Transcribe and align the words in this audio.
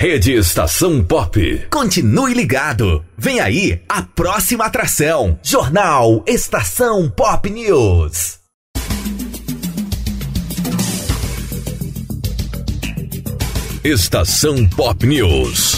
Rede 0.00 0.32
Estação 0.32 1.02
Pop. 1.02 1.66
Continue 1.72 2.32
ligado. 2.32 3.04
Vem 3.16 3.40
aí 3.40 3.82
a 3.88 4.00
próxima 4.00 4.66
atração. 4.66 5.36
Jornal 5.42 6.22
Estação 6.24 7.10
Pop 7.10 7.50
News. 7.50 8.38
Estação 13.82 14.68
Pop 14.68 15.04
News. 15.04 15.77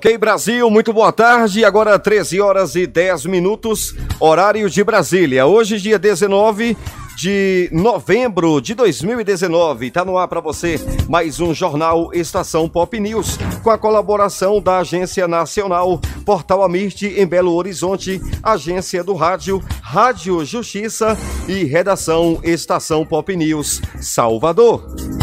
Ok, 0.00 0.16
Brasil, 0.16 0.70
muito 0.70 0.94
boa 0.94 1.12
tarde. 1.12 1.62
Agora 1.62 1.98
13 1.98 2.40
horas 2.40 2.74
e 2.74 2.86
10 2.86 3.26
minutos, 3.26 3.94
horário 4.18 4.70
de 4.70 4.82
Brasília. 4.82 5.44
Hoje, 5.44 5.78
dia 5.78 5.98
19 5.98 6.74
de 7.18 7.68
novembro 7.70 8.62
de 8.62 8.74
2019. 8.74 9.88
Está 9.88 10.02
no 10.02 10.16
ar 10.16 10.26
para 10.26 10.40
você 10.40 10.80
mais 11.06 11.38
um 11.38 11.52
jornal 11.52 12.14
Estação 12.14 12.66
Pop 12.66 12.98
News, 12.98 13.36
com 13.62 13.68
a 13.68 13.76
colaboração 13.76 14.58
da 14.58 14.78
Agência 14.78 15.28
Nacional 15.28 16.00
Portal 16.24 16.62
Amirte 16.62 17.06
em 17.06 17.26
Belo 17.26 17.52
Horizonte, 17.52 18.22
Agência 18.42 19.04
do 19.04 19.12
Rádio, 19.12 19.62
Rádio 19.82 20.42
Justiça 20.46 21.14
e 21.46 21.64
Redação 21.64 22.40
Estação 22.42 23.04
Pop 23.04 23.36
News, 23.36 23.82
Salvador. 24.00 25.19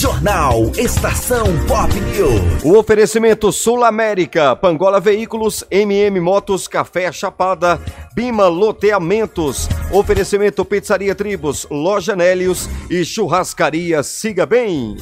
Jornal 0.00 0.72
Estação 0.78 1.44
Pop 1.66 1.92
News. 1.92 2.64
O 2.64 2.78
oferecimento 2.78 3.52
Sul 3.52 3.84
América, 3.84 4.56
Pangola 4.56 4.98
Veículos, 4.98 5.62
MM 5.70 6.18
Motos, 6.20 6.66
Café 6.66 7.12
Chapada, 7.12 7.78
Bima 8.14 8.48
Loteamentos, 8.48 9.68
oferecimento 9.92 10.64
Pizzaria 10.64 11.14
Tribos, 11.14 11.66
Loja 11.70 12.16
Nélios 12.16 12.66
e 12.88 13.04
Churrascaria 13.04 14.02
Siga 14.02 14.46
Bem. 14.46 14.96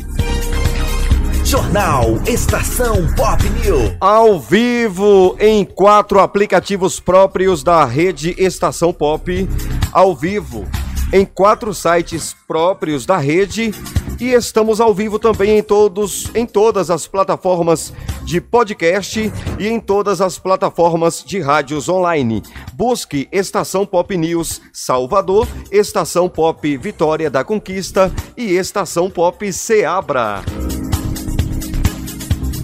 Jornal 1.45 2.19
Estação 2.27 3.07
Pop 3.15 3.41
News. 3.51 3.93
Ao 4.01 4.41
vivo 4.41 5.37
em 5.39 5.65
quatro 5.65 6.19
aplicativos 6.19 6.99
próprios 6.99 7.63
da 7.63 7.85
rede 7.85 8.35
Estação 8.37 8.93
Pop. 8.93 9.49
Ao 9.93 10.13
vivo 10.13 10.67
em 11.13 11.25
quatro 11.25 11.73
sites 11.73 12.37
próprios 12.47 13.07
da 13.07 13.17
rede 13.17 13.73
e 14.21 14.33
estamos 14.33 14.81
ao 14.81 14.93
vivo 14.93 15.19
também 15.19 15.59
em 15.59 15.63
todos 15.63 16.31
em 16.35 16.45
todas 16.45 16.91
as 16.91 17.07
plataformas 17.07 17.93
de 18.25 18.41
podcast 18.41 19.33
e 19.59 19.69
em 19.69 19.81
todas 19.81 20.21
as 20.21 20.39
plataformas 20.39 21.25
de 21.25 21.41
rádios 21.41 21.89
online. 21.89 22.43
Busque 22.75 23.27
Estação 23.33 23.87
Pop 23.87 24.15
News 24.17 24.61
Salvador, 24.73 25.49
Estação 25.71 26.29
Pop 26.29 26.77
Vitória 26.77 27.31
da 27.31 27.43
Conquista 27.43 28.13
e 28.37 28.55
Estação 28.55 29.11
Pop 29.11 29.51
Seabra. 29.51 30.43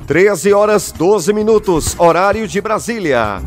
13 0.07 0.53
horas 0.53 0.93
12 0.93 1.33
minutos, 1.33 1.99
horário 1.99 2.47
de 2.47 2.61
Brasília. 2.61 3.43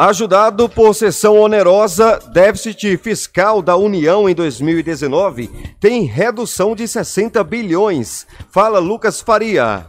Ajudado 0.00 0.66
por 0.66 0.94
sessão 0.94 1.38
onerosa, 1.38 2.18
déficit 2.32 2.96
fiscal 2.96 3.60
da 3.60 3.76
União 3.76 4.30
em 4.30 4.34
2019 4.34 5.50
tem 5.78 6.04
redução 6.04 6.74
de 6.74 6.88
60 6.88 7.44
bilhões. 7.44 8.26
Fala 8.50 8.78
Lucas 8.78 9.20
Faria. 9.20 9.84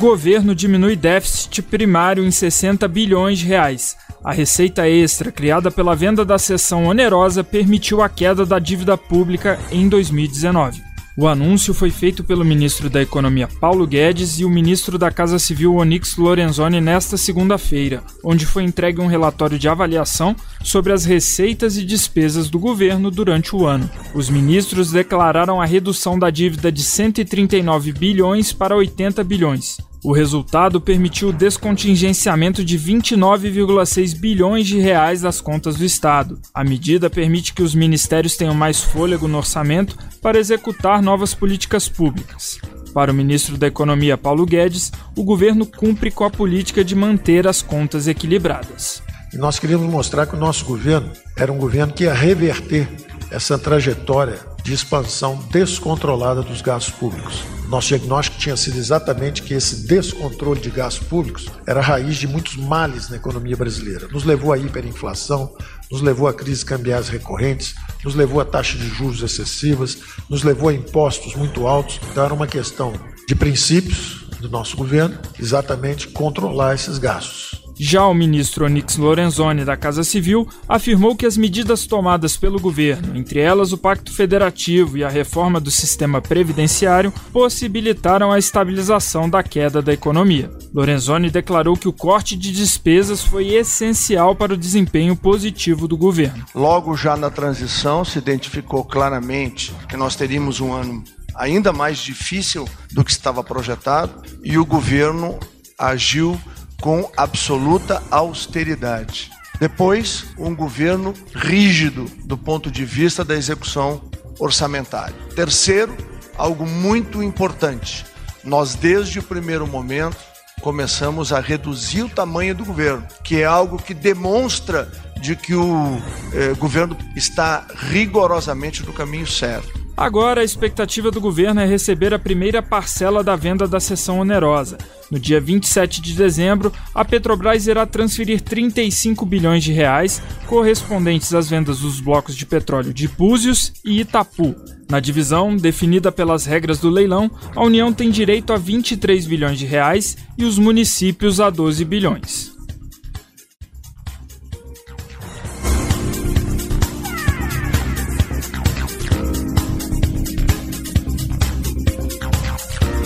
Governo 0.00 0.52
diminui 0.52 0.96
déficit 0.96 1.62
primário 1.62 2.24
em 2.24 2.32
60 2.32 2.88
bilhões 2.88 3.38
de 3.38 3.46
reais. 3.46 3.96
A 4.24 4.32
receita 4.32 4.88
extra 4.88 5.30
criada 5.30 5.70
pela 5.70 5.94
venda 5.94 6.24
da 6.24 6.36
sessão 6.36 6.86
onerosa 6.86 7.44
permitiu 7.44 8.02
a 8.02 8.08
queda 8.08 8.44
da 8.44 8.58
dívida 8.58 8.98
pública 8.98 9.56
em 9.70 9.88
2019. 9.88 10.89
O 11.20 11.28
anúncio 11.28 11.74
foi 11.74 11.90
feito 11.90 12.24
pelo 12.24 12.46
ministro 12.46 12.88
da 12.88 13.02
Economia 13.02 13.46
Paulo 13.46 13.86
Guedes 13.86 14.38
e 14.38 14.44
o 14.46 14.48
ministro 14.48 14.96
da 14.96 15.10
Casa 15.10 15.38
Civil 15.38 15.74
Onyx 15.74 16.16
Lorenzoni 16.16 16.80
nesta 16.80 17.18
segunda-feira, 17.18 18.02
onde 18.24 18.46
foi 18.46 18.62
entregue 18.62 19.02
um 19.02 19.06
relatório 19.06 19.58
de 19.58 19.68
avaliação 19.68 20.34
sobre 20.64 20.94
as 20.94 21.04
receitas 21.04 21.76
e 21.76 21.84
despesas 21.84 22.48
do 22.48 22.58
governo 22.58 23.10
durante 23.10 23.54
o 23.54 23.66
ano. 23.66 23.90
Os 24.14 24.30
ministros 24.30 24.92
declararam 24.92 25.60
a 25.60 25.66
redução 25.66 26.18
da 26.18 26.30
dívida 26.30 26.72
de 26.72 26.82
139 26.82 27.92
bilhões 27.92 28.50
para 28.54 28.74
80 28.74 29.22
bilhões, 29.22 29.76
o 30.02 30.12
resultado 30.12 30.80
permitiu 30.80 31.28
o 31.28 31.32
descontingenciamento 31.32 32.64
de 32.64 32.78
29,6 32.78 34.18
bilhões 34.18 34.66
de 34.66 34.78
reais 34.78 35.20
das 35.20 35.40
contas 35.40 35.76
do 35.76 35.84
Estado. 35.84 36.40
A 36.54 36.64
medida 36.64 37.10
permite 37.10 37.52
que 37.52 37.62
os 37.62 37.74
ministérios 37.74 38.36
tenham 38.36 38.54
mais 38.54 38.82
fôlego 38.82 39.28
no 39.28 39.38
orçamento 39.38 39.96
para 40.22 40.38
executar 40.38 41.02
novas 41.02 41.34
políticas 41.34 41.88
públicas. 41.88 42.58
Para 42.94 43.12
o 43.12 43.14
ministro 43.14 43.56
da 43.56 43.66
Economia 43.66 44.18
Paulo 44.18 44.46
Guedes, 44.46 44.90
o 45.16 45.22
governo 45.22 45.66
cumpre 45.66 46.10
com 46.10 46.24
a 46.24 46.30
política 46.30 46.82
de 46.82 46.94
manter 46.94 47.46
as 47.46 47.62
contas 47.62 48.08
equilibradas. 48.08 49.02
E 49.32 49.36
nós 49.36 49.58
queríamos 49.58 49.88
mostrar 49.88 50.26
que 50.26 50.34
o 50.34 50.38
nosso 50.38 50.64
governo 50.64 51.12
era 51.40 51.50
um 51.50 51.56
governo 51.56 51.94
que 51.94 52.04
ia 52.04 52.12
reverter 52.12 52.86
essa 53.30 53.58
trajetória 53.58 54.38
de 54.62 54.74
expansão 54.74 55.42
descontrolada 55.50 56.42
dos 56.42 56.60
gastos 56.60 56.92
públicos. 56.92 57.42
Nosso 57.66 57.88
diagnóstico 57.88 58.36
tinha 58.36 58.56
sido 58.56 58.76
exatamente 58.76 59.42
que 59.42 59.54
esse 59.54 59.86
descontrole 59.86 60.60
de 60.60 60.68
gastos 60.68 61.06
públicos 61.06 61.46
era 61.66 61.80
a 61.80 61.82
raiz 61.82 62.16
de 62.16 62.26
muitos 62.26 62.56
males 62.56 63.08
na 63.08 63.16
economia 63.16 63.56
brasileira. 63.56 64.06
Nos 64.08 64.24
levou 64.24 64.52
à 64.52 64.58
hiperinflação, 64.58 65.54
nos 65.90 66.02
levou 66.02 66.28
a 66.28 66.34
crises 66.34 66.62
cambiais 66.62 67.08
recorrentes, 67.08 67.74
nos 68.04 68.14
levou 68.14 68.38
a 68.40 68.44
taxas 68.44 68.78
de 68.78 68.88
juros 68.88 69.22
excessivas, 69.22 69.96
nos 70.28 70.42
levou 70.42 70.68
a 70.68 70.74
impostos 70.74 71.34
muito 71.34 71.66
altos. 71.66 71.98
Então 72.10 72.22
era 72.22 72.34
uma 72.34 72.46
questão 72.46 72.92
de 73.26 73.34
princípios 73.34 74.26
do 74.40 74.50
nosso 74.50 74.76
governo, 74.76 75.16
exatamente 75.38 76.08
controlar 76.08 76.74
esses 76.74 76.98
gastos. 76.98 77.49
Já 77.82 78.06
o 78.06 78.12
ministro 78.12 78.66
Onyx 78.66 78.98
Lorenzoni 78.98 79.64
da 79.64 79.74
Casa 79.74 80.04
Civil 80.04 80.46
afirmou 80.68 81.16
que 81.16 81.24
as 81.24 81.38
medidas 81.38 81.86
tomadas 81.86 82.36
pelo 82.36 82.60
governo, 82.60 83.16
entre 83.16 83.40
elas 83.40 83.72
o 83.72 83.78
Pacto 83.78 84.12
Federativo 84.12 84.98
e 84.98 85.02
a 85.02 85.08
reforma 85.08 85.58
do 85.58 85.70
sistema 85.70 86.20
previdenciário, 86.20 87.10
possibilitaram 87.32 88.30
a 88.30 88.38
estabilização 88.38 89.30
da 89.30 89.42
queda 89.42 89.80
da 89.80 89.94
economia. 89.94 90.50
Lorenzoni 90.74 91.30
declarou 91.30 91.74
que 91.74 91.88
o 91.88 91.92
corte 91.92 92.36
de 92.36 92.52
despesas 92.52 93.24
foi 93.24 93.54
essencial 93.54 94.36
para 94.36 94.52
o 94.52 94.58
desempenho 94.58 95.16
positivo 95.16 95.88
do 95.88 95.96
governo. 95.96 96.44
Logo 96.54 96.94
já 96.94 97.16
na 97.16 97.30
transição 97.30 98.04
se 98.04 98.18
identificou 98.18 98.84
claramente 98.84 99.72
que 99.88 99.96
nós 99.96 100.14
teríamos 100.14 100.60
um 100.60 100.70
ano 100.70 101.02
ainda 101.34 101.72
mais 101.72 101.96
difícil 101.96 102.68
do 102.92 103.02
que 103.02 103.10
estava 103.10 103.42
projetado 103.42 104.22
e 104.44 104.58
o 104.58 104.66
governo 104.66 105.40
agiu 105.78 106.38
com 106.80 107.10
absoluta 107.16 108.02
austeridade. 108.10 109.30
Depois, 109.60 110.26
um 110.38 110.54
governo 110.54 111.12
rígido 111.34 112.06
do 112.24 112.36
ponto 112.36 112.70
de 112.70 112.84
vista 112.84 113.24
da 113.24 113.34
execução 113.34 114.00
orçamentária. 114.38 115.14
Terceiro, 115.34 115.94
algo 116.36 116.66
muito 116.66 117.22
importante. 117.22 118.06
Nós, 118.42 118.74
desde 118.74 119.18
o 119.18 119.22
primeiro 119.22 119.66
momento, 119.66 120.16
começamos 120.62 121.32
a 121.32 121.40
reduzir 121.40 122.02
o 122.02 122.08
tamanho 122.08 122.54
do 122.54 122.64
governo, 122.64 123.06
que 123.22 123.40
é 123.40 123.44
algo 123.44 123.76
que 123.76 123.92
demonstra 123.92 124.90
de 125.20 125.36
que 125.36 125.54
o 125.54 126.00
eh, 126.32 126.54
governo 126.54 126.96
está 127.14 127.66
rigorosamente 127.76 128.84
no 128.84 128.92
caminho 128.92 129.26
certo. 129.26 129.79
Agora, 130.00 130.40
a 130.40 130.44
expectativa 130.44 131.10
do 131.10 131.20
governo 131.20 131.60
é 131.60 131.66
receber 131.66 132.14
a 132.14 132.18
primeira 132.18 132.62
parcela 132.62 133.22
da 133.22 133.36
venda 133.36 133.68
da 133.68 133.78
seção 133.78 134.20
onerosa. 134.20 134.78
No 135.10 135.18
dia 135.18 135.38
27 135.38 136.00
de 136.00 136.14
dezembro, 136.14 136.72
a 136.94 137.04
Petrobras 137.04 137.66
irá 137.66 137.84
transferir 137.84 138.40
35 138.40 139.26
bilhões 139.26 139.62
de 139.62 139.74
reais, 139.74 140.22
correspondentes 140.46 141.34
às 141.34 141.50
vendas 141.50 141.80
dos 141.80 142.00
blocos 142.00 142.34
de 142.34 142.46
petróleo 142.46 142.94
de 142.94 143.06
Búzios 143.08 143.74
e 143.84 144.00
Itapu. 144.00 144.56
Na 144.88 145.00
divisão, 145.00 145.54
definida 145.54 146.10
pelas 146.10 146.46
regras 146.46 146.78
do 146.78 146.88
leilão, 146.88 147.30
a 147.54 147.62
União 147.62 147.92
tem 147.92 148.08
direito 148.08 148.54
a 148.54 148.56
23 148.56 149.26
bilhões 149.26 149.58
de 149.58 149.66
reais 149.66 150.16
e 150.38 150.44
os 150.44 150.58
municípios 150.58 151.40
a 151.40 151.50
12 151.50 151.84
bilhões. 151.84 152.49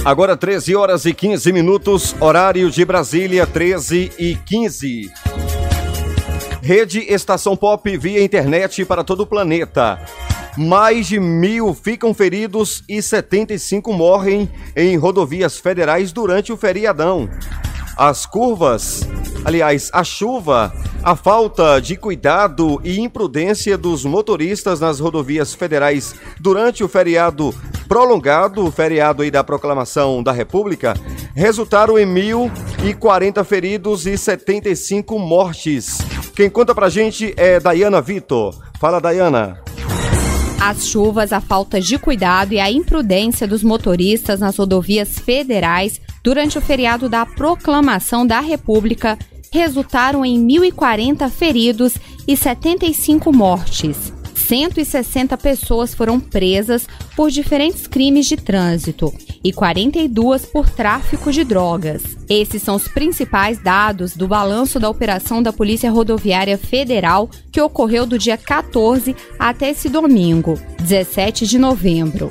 Agora 0.05 0.37
13 0.37 0.77
horas 0.77 1.07
e 1.07 1.15
15 1.15 1.51
minutos, 1.51 2.15
horário 2.21 2.71
de 2.71 2.85
Brasília, 2.85 3.47
13 3.47 4.13
e 4.19 4.35
15. 4.35 5.11
Rede 6.61 6.99
Estação 7.09 7.57
Pop 7.57 7.97
via 7.97 8.23
internet 8.23 8.85
para 8.85 9.03
todo 9.03 9.23
o 9.23 9.27
planeta. 9.27 9.99
Mais 10.59 11.07
de 11.07 11.19
mil 11.19 11.73
ficam 11.73 12.13
feridos 12.13 12.85
e 12.87 13.01
75 13.01 13.95
morrem 13.95 14.51
em 14.77 14.95
rodovias 14.99 15.59
federais 15.59 16.13
durante 16.13 16.53
o 16.53 16.57
feriadão. 16.59 17.27
As 17.97 18.27
curvas, 18.27 19.07
aliás, 19.45 19.89
a 19.93 20.03
chuva, 20.03 20.73
a 21.03 21.15
falta 21.15 21.81
de 21.81 21.97
cuidado 21.97 22.81
e 22.83 22.99
imprudência 22.99 23.79
dos 23.79 24.05
motoristas 24.05 24.81
nas 24.81 24.99
rodovias 24.99 25.55
federais 25.55 26.15
durante 26.41 26.83
o 26.83 26.89
feriado 26.89 27.55
prolongado, 27.87 28.65
o 28.65 28.71
feriado 28.73 29.23
aí 29.23 29.31
da 29.31 29.45
proclamação 29.45 30.23
da 30.23 30.33
República, 30.33 30.95
resultaram 31.37 31.97
em 31.97 32.07
1.040 32.07 33.45
feridos 33.45 34.07
e 34.07 34.19
75 34.19 35.17
mortes. 35.19 35.99
Quem 36.35 36.51
conta 36.51 36.75
pra 36.75 36.89
gente 36.89 37.33
é 37.37 37.61
Dayana 37.61 38.01
Vitor. 38.01 38.59
Fala, 38.81 39.01
Dayana. 39.01 39.63
As 40.61 40.89
chuvas, 40.89 41.33
a 41.33 41.41
falta 41.41 41.81
de 41.81 41.99
cuidado 41.99 42.55
e 42.55 42.59
a 42.59 42.71
imprudência 42.71 43.47
dos 43.47 43.63
motoristas 43.63 44.41
nas 44.41 44.57
rodovias 44.57 45.19
federais 45.19 46.01
durante 46.25 46.57
o 46.57 46.61
feriado 46.63 47.07
da 47.07 47.27
proclamação 47.27 48.27
da 48.27 48.41
República 48.41 49.19
resultaram 49.53 50.25
em 50.25 50.45
1.040 50.45 51.31
feridos 51.31 51.97
e 52.27 52.35
75 52.35 53.31
mortes. 53.31 54.13
160 54.35 55.37
pessoas 55.39 55.95
foram 55.95 56.19
presas 56.21 56.87
por 57.17 57.31
diferentes 57.31 57.87
crimes 57.87 58.27
de 58.27 58.37
trânsito 58.37 59.13
e 59.43 59.53
42 59.53 60.47
por 60.47 60.69
tráfico 60.69 61.31
de 61.31 61.45
drogas. 61.45 62.03
Esses 62.29 62.63
são 62.63 62.77
os 62.77 62.89
principais 62.89 63.59
dados 63.59 64.17
do 64.17 64.27
balanço 64.27 64.81
da 64.81 64.89
operação 64.91 65.43
da 65.43 65.53
Polícia 65.53 65.91
Rodoviária 65.91 66.59
Federal 66.59 67.31
que 67.51 67.61
ocorreu 67.61 68.07
do 68.07 68.19
dia 68.19 68.37
14 68.37 69.15
até 69.39 69.71
esse 69.71 69.89
domingo, 69.89 70.59
17 70.81 71.47
de 71.47 71.59
novembro. 71.59 72.31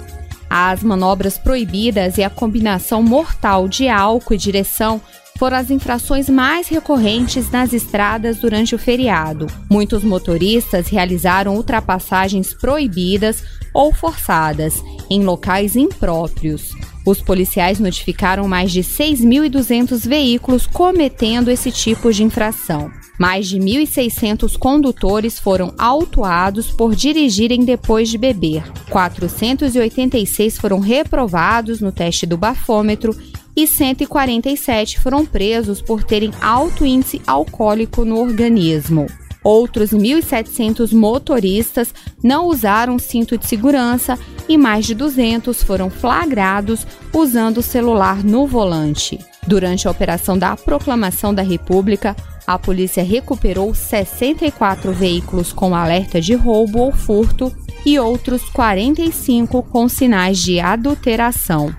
As 0.56 0.84
manobras 0.84 1.36
proibidas 1.36 2.20
e 2.20 2.24
a 2.24 2.30
combinação 2.30 3.02
mortal 3.02 3.68
de 3.68 3.90
álcool 3.90 4.36
e 4.36 4.38
direção 4.38 5.02
foram 5.36 5.58
as 5.58 5.72
infrações 5.72 6.30
mais 6.30 6.68
recorrentes 6.68 7.50
nas 7.50 7.74
estradas 7.74 8.38
durante 8.38 8.76
o 8.76 8.78
feriado. 8.78 9.48
Muitos 9.68 10.04
motoristas 10.04 10.90
realizaram 10.90 11.56
ultrapassagens 11.56 12.54
proibidas 12.54 13.44
ou 13.74 13.92
forçadas 13.92 14.80
em 15.10 15.24
locais 15.24 15.76
impróprios. 15.76 16.70
Os 17.04 17.20
policiais 17.20 17.80
notificaram 17.80 18.48
mais 18.48 18.72
de 18.72 18.82
6.200 18.82 20.08
veículos 20.08 20.68
cometendo 20.68 21.50
esse 21.50 21.72
tipo 21.72 22.14
de 22.14 22.24
infração. 22.24 22.92
Mais 23.18 23.48
de 23.48 23.60
1.600 23.60 24.58
condutores 24.58 25.40
foram 25.40 25.74
autuados 25.78 26.72
por 26.72 26.96
dirigirem 26.96 27.64
depois 27.64 28.10
de 28.10 28.18
beber. 28.18 28.64
486 28.90 30.58
foram 30.58 30.80
reprovados 30.80 31.80
no 31.80 31.92
teste 31.92 32.26
do 32.26 32.38
bafômetro 32.38 33.16
e 33.56 33.68
147 33.68 35.00
foram 35.00 35.26
presos 35.26 35.82
por 35.82 36.04
terem 36.04 36.32
alto 36.42 36.86
índice 36.86 37.22
alcoólico 37.28 38.04
no 38.04 38.20
organismo. 38.20 39.06
Outros 39.44 39.92
1.700 39.92 40.94
motoristas 40.94 41.94
não 42.24 42.48
usaram 42.48 42.98
cinto 42.98 43.38
de 43.38 43.46
segurança 43.46 44.18
e 44.48 44.58
mais 44.58 44.86
de 44.86 44.96
200 44.96 45.62
foram 45.62 45.90
flagrados 45.90 46.88
usando 47.14 47.58
o 47.58 47.64
celular 47.64 48.24
no 48.24 48.48
volante. 48.48 49.20
Durante 49.46 49.88
a 49.88 49.92
operação 49.92 50.38
da 50.38 50.56
Proclamação 50.56 51.34
da 51.34 51.42
República, 51.42 52.16
a 52.46 52.58
polícia 52.58 53.04
recuperou 53.04 53.74
64 53.74 54.92
veículos 54.92 55.54
com 55.54 55.76
alerta 55.76 56.20
de 56.20 56.34
roubo 56.34 56.80
ou 56.80 56.92
furto 56.92 57.54
e 57.86 58.00
outros 58.00 58.44
45 58.50 59.64
com 59.64 59.88
sinais 59.88 60.40
de 60.40 60.60
adulteração. 60.60 61.74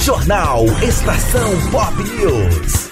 Jornal 0.00 0.64
Estação 0.82 1.70
Pop 1.70 1.94
News. 2.02 2.87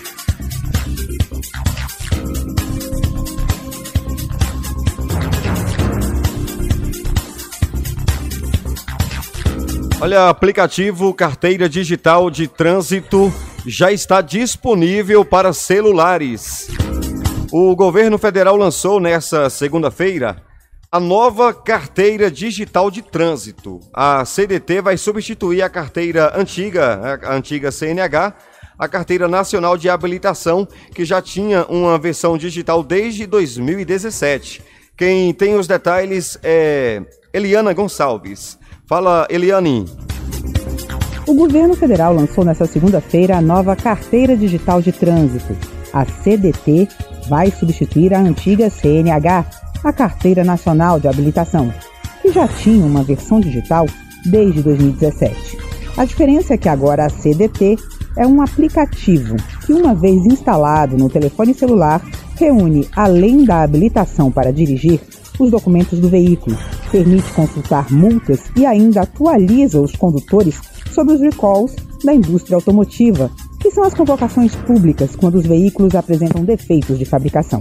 Olha, 9.98 10.28
aplicativo 10.28 11.14
Carteira 11.14 11.70
Digital 11.70 12.30
de 12.30 12.46
Trânsito 12.46 13.32
já 13.64 13.90
está 13.90 14.20
disponível 14.20 15.24
para 15.24 15.54
celulares. 15.54 16.68
O 17.50 17.74
governo 17.74 18.18
federal 18.18 18.56
lançou 18.56 19.00
nesta 19.00 19.48
segunda-feira 19.48 20.36
a 20.92 21.00
nova 21.00 21.52
carteira 21.54 22.30
digital 22.30 22.90
de 22.90 23.00
trânsito. 23.00 23.80
A 23.92 24.22
CDT 24.26 24.82
vai 24.82 24.98
substituir 24.98 25.62
a 25.62 25.70
carteira 25.70 26.30
antiga, 26.38 27.18
a 27.22 27.34
antiga 27.34 27.72
CNH, 27.72 28.34
a 28.78 28.88
carteira 28.88 29.26
nacional 29.26 29.78
de 29.78 29.88
habilitação, 29.88 30.68
que 30.94 31.06
já 31.06 31.22
tinha 31.22 31.64
uma 31.70 31.98
versão 31.98 32.36
digital 32.36 32.82
desde 32.82 33.26
2017. 33.26 34.62
Quem 34.94 35.32
tem 35.32 35.54
os 35.54 35.66
detalhes 35.66 36.38
é 36.42 37.02
Eliana 37.32 37.72
Gonçalves. 37.72 38.58
Fala, 38.86 39.26
Eliane. 39.28 39.84
O 41.26 41.34
governo 41.34 41.74
federal 41.74 42.14
lançou 42.14 42.44
nesta 42.44 42.66
segunda-feira 42.66 43.36
a 43.36 43.40
nova 43.40 43.74
Carteira 43.74 44.36
Digital 44.36 44.80
de 44.80 44.92
Trânsito. 44.92 45.56
A 45.92 46.04
CDT 46.04 46.86
vai 47.28 47.50
substituir 47.50 48.14
a 48.14 48.20
antiga 48.20 48.70
CNH, 48.70 49.44
a 49.82 49.92
Carteira 49.92 50.44
Nacional 50.44 51.00
de 51.00 51.08
Habilitação, 51.08 51.74
que 52.22 52.30
já 52.30 52.46
tinha 52.46 52.86
uma 52.86 53.02
versão 53.02 53.40
digital 53.40 53.86
desde 54.24 54.62
2017. 54.62 55.58
A 55.96 56.04
diferença 56.04 56.54
é 56.54 56.56
que 56.56 56.68
agora 56.68 57.06
a 57.06 57.10
CDT 57.10 57.76
é 58.16 58.24
um 58.24 58.40
aplicativo 58.40 59.34
que, 59.66 59.72
uma 59.72 59.96
vez 59.96 60.24
instalado 60.24 60.96
no 60.96 61.10
telefone 61.10 61.52
celular, 61.54 62.00
reúne, 62.36 62.88
além 62.94 63.44
da 63.44 63.64
habilitação 63.64 64.30
para 64.30 64.52
dirigir, 64.52 65.00
os 65.38 65.50
documentos 65.50 65.98
do 65.98 66.08
veículo, 66.08 66.56
permite 66.90 67.32
consultar 67.32 67.90
multas 67.92 68.40
e 68.56 68.64
ainda 68.64 69.02
atualiza 69.02 69.80
os 69.80 69.94
condutores 69.94 70.60
sobre 70.92 71.14
os 71.14 71.20
recalls 71.20 71.74
da 72.04 72.14
indústria 72.14 72.56
automotiva, 72.56 73.30
que 73.60 73.70
são 73.70 73.84
as 73.84 73.94
convocações 73.94 74.54
públicas 74.54 75.16
quando 75.16 75.36
os 75.36 75.46
veículos 75.46 75.94
apresentam 75.94 76.44
defeitos 76.44 76.98
de 76.98 77.04
fabricação. 77.04 77.60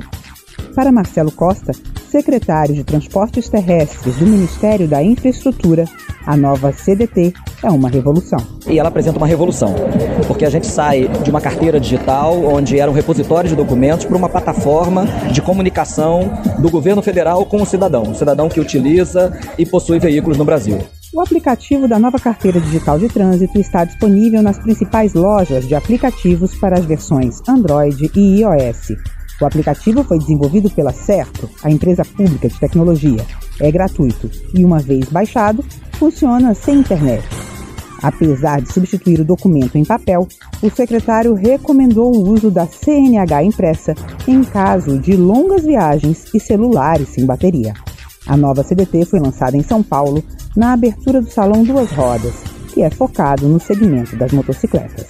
Para 0.76 0.92
Marcelo 0.92 1.32
Costa, 1.32 1.72
secretário 2.10 2.76
de 2.76 2.84
Transportes 2.84 3.50
Terrestres 3.50 4.16
do 4.18 4.26
Ministério 4.26 4.88
da 4.88 5.04
Infraestrutura, 5.04 5.86
a 6.26 6.36
nova 6.36 6.72
CDT 6.72 7.34
é 7.64 7.70
uma 7.70 7.90
revolução. 7.90 8.40
E 8.68 8.80
ela 8.80 8.90
apresenta 8.90 9.18
uma 9.18 9.28
revolução, 9.28 9.76
porque 10.28 10.46
a 10.46 10.50
gente 10.50 10.68
sai 10.68 11.08
de 11.24 11.30
uma 11.30 11.42
carteira 11.42 11.80
digital, 11.80 12.44
onde 12.46 12.80
era 12.80 12.90
um 12.90 12.94
repositório 12.94 13.50
de 13.50 13.56
documentos, 13.56 14.06
para 14.06 14.18
uma 14.18 14.30
plataforma 14.30 15.06
de 15.32 15.42
comunicação 15.42 16.32
do 16.60 16.70
governo 16.70 17.02
federal 17.02 17.46
com 17.46 17.62
o 17.62 17.66
cidadão, 17.66 18.04
o 18.04 18.16
cidadão 18.16 18.50
que 18.50 18.60
utiliza 18.60 19.38
e 19.58 19.66
possui 19.66 20.00
veículos 20.00 20.38
no 20.38 20.46
Brasil. 20.46 20.80
O 21.14 21.22
aplicativo 21.22 21.88
da 21.88 21.98
nova 21.98 22.20
carteira 22.20 22.60
digital 22.60 23.00
de 23.00 23.08
trânsito 23.08 23.58
está 23.58 23.86
disponível 23.86 24.42
nas 24.42 24.60
principais 24.60 25.14
lojas 25.14 25.66
de 25.66 25.74
aplicativos 25.74 26.54
para 26.56 26.78
as 26.78 26.86
versões 26.86 27.42
Android 27.48 28.12
e 28.14 28.42
iOS. 28.42 29.15
O 29.42 29.46
aplicativo 29.46 30.04
foi 30.04 30.18
desenvolvido 30.18 30.70
pela 30.70 30.94
Certo, 30.94 31.50
a 31.64 31.70
empresa 31.70 32.04
pública 32.06 32.48
de 32.48 32.60
tecnologia. 32.60 33.26
É 33.60 33.72
gratuito 33.72 34.30
e, 34.54 34.64
uma 34.64 34.80
vez 34.80 35.10
baixado, 35.10 35.64
funciona 35.94 36.54
sem 36.54 36.80
internet. 36.80 37.24
Apesar 38.02 38.62
de 38.62 38.72
substituir 38.72 39.20
o 39.20 39.26
documento 39.26 39.78
em 39.78 39.84
papel, 39.84 40.28
o 40.62 40.70
secretário 40.70 41.34
recomendou 41.34 42.16
o 42.16 42.30
uso 42.30 42.52
da 42.52 42.68
CNH 42.68 43.44
impressa 43.44 43.96
em 44.28 44.44
caso 44.44 45.00
de 45.00 45.16
longas 45.16 45.64
viagens 45.64 46.26
e 46.34 46.40
celulares 46.40 47.10
sem 47.10 47.26
bateria. 47.26 47.74
A 48.28 48.36
nova 48.36 48.64
CDT 48.64 49.06
foi 49.06 49.20
lançada 49.20 49.58
em 49.58 49.64
São 49.64 49.82
Paulo 49.82 50.24
na 50.56 50.74
abertura 50.74 51.22
do 51.22 51.30
Salão 51.30 51.64
Duas 51.64 51.92
Rodas, 51.92 52.36
que 52.74 52.82
é 52.82 52.90
focado 52.90 53.48
no 53.48 53.60
segmento 53.60 54.16
das 54.16 54.32
motocicletas. 54.32 55.08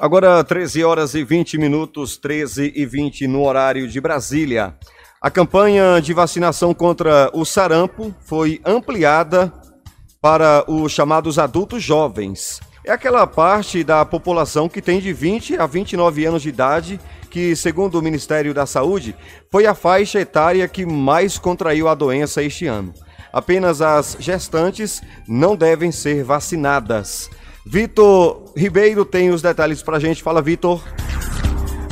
Agora 0.00 0.44
13 0.44 0.84
horas 0.84 1.14
e 1.14 1.24
20 1.24 1.58
minutos, 1.58 2.16
13 2.16 2.72
e 2.76 2.86
20 2.86 3.26
no 3.26 3.44
horário 3.44 3.88
de 3.88 4.00
Brasília. 4.00 4.76
A 5.20 5.28
campanha 5.28 6.00
de 6.00 6.14
vacinação 6.14 6.72
contra 6.72 7.28
o 7.34 7.44
sarampo 7.44 8.14
foi 8.20 8.60
ampliada 8.64 9.52
para 10.22 10.64
os 10.70 10.92
chamados 10.92 11.36
adultos 11.36 11.82
jovens. 11.82 12.60
É 12.84 12.92
aquela 12.92 13.26
parte 13.26 13.82
da 13.82 14.04
população 14.04 14.68
que 14.68 14.80
tem 14.80 15.00
de 15.00 15.12
20 15.12 15.56
a 15.56 15.66
29 15.66 16.24
anos 16.26 16.42
de 16.42 16.50
idade, 16.50 17.00
que, 17.28 17.56
segundo 17.56 17.98
o 17.98 18.02
Ministério 18.02 18.54
da 18.54 18.66
Saúde, 18.66 19.16
foi 19.50 19.66
a 19.66 19.74
faixa 19.74 20.20
etária 20.20 20.68
que 20.68 20.86
mais 20.86 21.38
contraiu 21.38 21.88
a 21.88 21.94
doença 21.96 22.40
este 22.40 22.68
ano. 22.68 22.94
Apenas 23.32 23.82
as 23.82 24.16
gestantes 24.20 25.02
não 25.26 25.56
devem 25.56 25.90
ser 25.90 26.22
vacinadas. 26.22 27.28
Vitor 27.70 28.50
Ribeiro 28.56 29.04
tem 29.04 29.28
os 29.28 29.42
detalhes 29.42 29.82
para 29.82 29.98
a 29.98 30.00
gente. 30.00 30.22
Fala, 30.22 30.40
Vitor. 30.40 30.82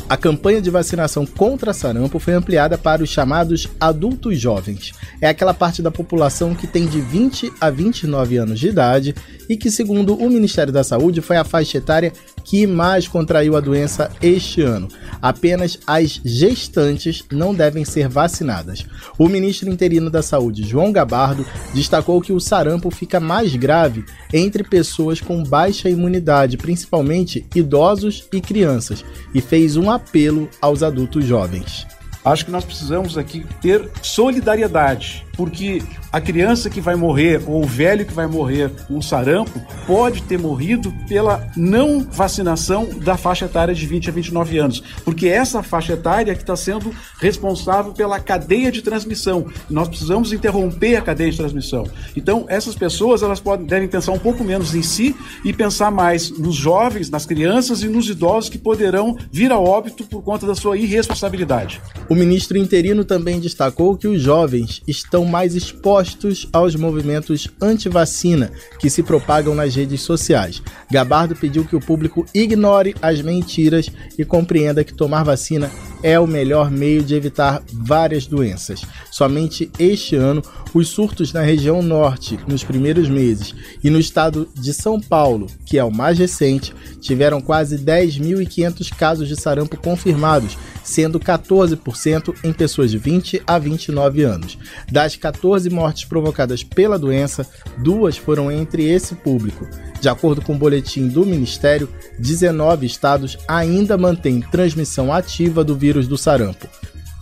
A 0.09 0.17
campanha 0.17 0.63
de 0.63 0.71
vacinação 0.71 1.27
contra 1.27 1.73
sarampo 1.73 2.21
foi 2.21 2.35
ampliada 2.35 2.79
para 2.79 3.03
os 3.03 3.11
chamados 3.11 3.67
adultos 3.81 4.39
jovens. 4.39 4.93
É 5.21 5.29
aquela 5.29 5.53
parte 5.53 5.83
da 5.83 5.91
população 5.91 6.55
que 6.55 6.69
tem 6.69 6.87
de 6.87 7.01
20 7.01 7.53
a 7.61 7.71
29 7.71 8.37
anos 8.37 8.61
de 8.61 8.69
idade 8.69 9.17
e 9.49 9.57
que, 9.57 9.69
segundo 9.69 10.15
o 10.15 10.31
Ministério 10.31 10.73
da 10.73 10.85
Saúde, 10.85 11.21
foi 11.21 11.37
a 11.37 11.45
faixa 11.45 11.79
etária 11.79 12.13
que 12.45 12.65
mais 12.69 13.09
contraiu 13.09 13.57
a 13.57 13.61
doença 13.61 14.09
este 14.23 14.63
ano. 14.63 14.87
Apenas 15.21 15.81
as 15.85 16.21
gestantes 16.25 17.25
não 17.33 17.53
devem 17.53 17.85
ser 17.85 18.09
vacinadas. 18.09 18.87
O 19.19 19.29
ministro 19.29 19.69
interino 19.69 20.09
da 20.09 20.23
Saúde, 20.23 20.63
João 20.63 20.93
Gabardo, 20.93 21.45
destacou 21.75 22.21
que 22.21 22.33
o 22.33 22.41
sarampo 22.41 22.91
fica 22.93 23.19
mais 23.19 23.57
grave 23.57 24.05
entre 24.33 24.63
pessoas 24.63 25.21
com 25.21 25.43
baixa 25.43 25.91
imunidade, 25.91 26.57
principalmente 26.57 27.45
idosos 27.55 28.29
e 28.33 28.41
crianças, 28.41 29.05
e 29.35 29.41
fez 29.41 29.77
um 29.77 29.91
apelo 29.97 30.49
aos 30.61 30.83
adultos 30.83 31.25
jovens. 31.25 31.87
Acho 32.25 32.45
que 32.45 32.51
nós 32.51 32.65
precisamos 32.65 33.17
aqui 33.17 33.47
ter 33.61 33.89
solidariedade, 34.03 35.25
porque 35.37 35.83
a 36.17 36.21
criança 36.21 36.71
que 36.71 36.81
vai 36.81 36.97
morrer 36.97 37.43
ou 37.47 37.63
o 37.63 37.67
velho 37.67 38.07
que 38.07 38.15
vai 38.15 38.27
morrer 38.27 38.71
com 38.89 39.03
sarampo 39.03 39.61
pode 39.87 40.23
ter 40.23 40.39
morrido 40.39 40.91
pela 41.07 41.47
não 41.55 42.01
vacinação 42.01 42.89
da 43.01 43.19
faixa 43.19 43.45
etária 43.45 43.75
de 43.75 43.87
20 43.87 44.09
a 44.09 44.13
29 44.15 44.59
anos, 44.59 44.83
porque 45.05 45.29
essa 45.29 45.63
faixa 45.63 45.93
etária 45.93 46.35
que 46.35 46.41
está 46.41 46.57
sendo 46.57 46.91
responsável 47.21 47.93
pela 47.93 48.19
cadeia 48.19 48.73
de 48.73 48.81
transmissão. 48.81 49.47
Nós 49.69 49.89
precisamos 49.89 50.33
interromper 50.33 50.97
a 50.97 51.03
cadeia 51.03 51.31
de 51.31 51.37
transmissão. 51.37 51.87
Então, 52.17 52.47
essas 52.49 52.75
pessoas 52.75 53.23
elas 53.23 53.39
podem, 53.39 53.67
devem 53.67 53.87
pensar 53.87 54.13
um 54.13 54.19
pouco 54.19 54.43
menos 54.43 54.75
em 54.75 54.83
si 54.83 55.15
e 55.45 55.53
pensar 55.53 55.91
mais 55.91 56.31
nos 56.31 56.55
jovens, 56.55 57.11
nas 57.11 57.27
crianças 57.27 57.83
e 57.83 57.89
nos 57.89 58.09
idosos 58.09 58.49
que 58.49 58.57
poderão 58.57 59.19
vir 59.31 59.53
a 59.53 59.59
óbito 59.59 60.05
por 60.05 60.23
conta 60.23 60.47
da 60.47 60.55
sua 60.55 60.79
irresponsabilidade. 60.79 61.79
O 62.09 62.15
ministro 62.15 62.57
interino 62.57 63.05
também 63.05 63.39
destacou 63.39 63.99
que 63.99 64.09
os 64.09 64.23
jovens 64.23 64.81
estão 64.89 65.27
mais 65.27 65.55
expostos 65.55 66.06
opostos 66.07 66.49
aos 66.53 66.77
movimentos 66.77 67.49
anti-vacina 67.61 68.53
que 68.79 68.89
se 68.89 69.03
propagam 69.03 69.55
nas 69.55 69.75
redes 69.75 70.03
sociais. 70.03 70.63
Gabardo 70.91 71.35
pediu 71.35 71.65
que 71.65 71.75
o 71.75 71.81
público 71.81 72.25
ignore 72.33 72.95
as 73.03 73.21
mentiras 73.21 73.91
e 74.17 74.25
compreenda 74.25 74.85
que 74.85 74.95
tomar 74.95 75.25
vacina 75.25 75.71
é 76.03 76.21
o 76.21 76.27
melhor 76.27 76.71
meio 76.71 77.03
de 77.03 77.15
evitar 77.15 77.63
várias 77.73 78.27
doenças. 78.27 78.83
Somente 79.11 79.71
este 79.79 80.15
ano, 80.15 80.43
os 80.73 80.89
surtos 80.89 81.33
na 81.33 81.41
região 81.41 81.83
norte, 81.83 82.39
nos 82.47 82.63
primeiros 82.63 83.09
meses, 83.09 83.55
e 83.83 83.91
no 83.91 83.99
estado 83.99 84.49
de 84.55 84.73
São 84.73 85.01
Paulo, 85.01 85.47
que 85.65 85.79
é 85.79 85.85
o 85.85 85.91
mais 85.91 86.19
recente, 86.19 86.75
tiveram 87.01 87.41
quase 87.41 87.79
10.500 87.79 88.95
casos 88.95 89.27
de 89.27 89.35
sarampo 89.35 89.77
confirmados, 89.79 90.57
sendo 90.85 91.19
14% 91.19 92.35
em 92.45 92.53
pessoas 92.53 92.91
de 92.91 92.99
20 92.99 93.43
a 93.47 93.59
29 93.59 94.23
anos. 94.23 94.59
Das 94.93 95.17
14 95.17 95.69
mortes 95.71 95.86
provocadas 96.05 96.63
pela 96.63 96.99
doença, 96.99 97.47
duas 97.79 98.17
foram 98.17 98.51
entre 98.51 98.85
esse 98.85 99.15
público. 99.15 99.67
De 100.01 100.09
acordo 100.09 100.43
com 100.43 100.55
o 100.55 100.59
boletim 100.59 101.09
do 101.09 101.25
Ministério, 101.25 101.89
19 102.19 102.87
estados 102.87 103.39
ainda 103.47 103.97
mantêm 103.97 104.41
transmissão 104.41 105.13
ativa 105.13 105.63
do 105.63 105.77
vírus 105.77 106.07
do 106.07 106.19
sarampo. 106.19 106.69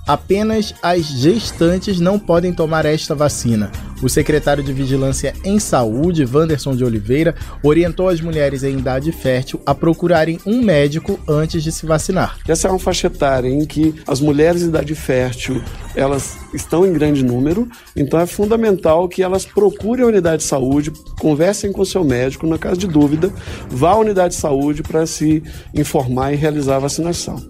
Apenas 0.06 0.74
as 0.82 1.06
gestantes 1.06 1.98
não 1.98 2.18
podem 2.18 2.52
tomar 2.52 2.84
esta 2.84 3.14
vacina. 3.14 3.72
O 4.02 4.08
secretário 4.08 4.62
de 4.62 4.70
Vigilância 4.70 5.32
em 5.42 5.58
Saúde, 5.58 6.26
Wanderson 6.30 6.76
de 6.76 6.84
Oliveira, 6.84 7.34
orientou 7.62 8.08
as 8.08 8.20
mulheres 8.20 8.62
em 8.62 8.78
idade 8.78 9.10
fértil 9.12 9.62
a 9.64 9.74
procurarem 9.74 10.38
um 10.44 10.62
médico 10.62 11.18
antes 11.26 11.62
de 11.62 11.72
se 11.72 11.86
vacinar. 11.86 12.36
Essa 12.46 12.68
é 12.68 12.70
uma 12.70 12.78
faixa 12.78 13.06
etária 13.06 13.48
em 13.48 13.64
que 13.64 13.94
as 14.06 14.20
mulheres 14.20 14.62
em 14.62 14.68
idade 14.68 14.94
fértil 14.94 15.62
elas 15.96 16.36
estão 16.52 16.84
em 16.84 16.92
grande 16.92 17.24
número, 17.24 17.68
então 17.96 18.20
é 18.20 18.26
fundamental 18.26 19.08
que 19.08 19.22
elas 19.22 19.46
procurem 19.46 20.04
a 20.04 20.08
unidade 20.08 20.42
de 20.42 20.48
saúde, 20.48 20.92
conversem 21.18 21.72
com 21.72 21.84
seu 21.84 22.04
médico, 22.04 22.46
na 22.46 22.58
caso 22.58 22.76
de 22.76 22.88
dúvida, 22.88 23.32
vá 23.70 23.92
à 23.92 23.98
unidade 23.98 24.34
de 24.34 24.40
saúde 24.40 24.82
para 24.82 25.06
se 25.06 25.42
informar 25.72 26.32
e 26.32 26.36
realizar 26.36 26.76
a 26.76 26.80
vacinação. 26.80 27.42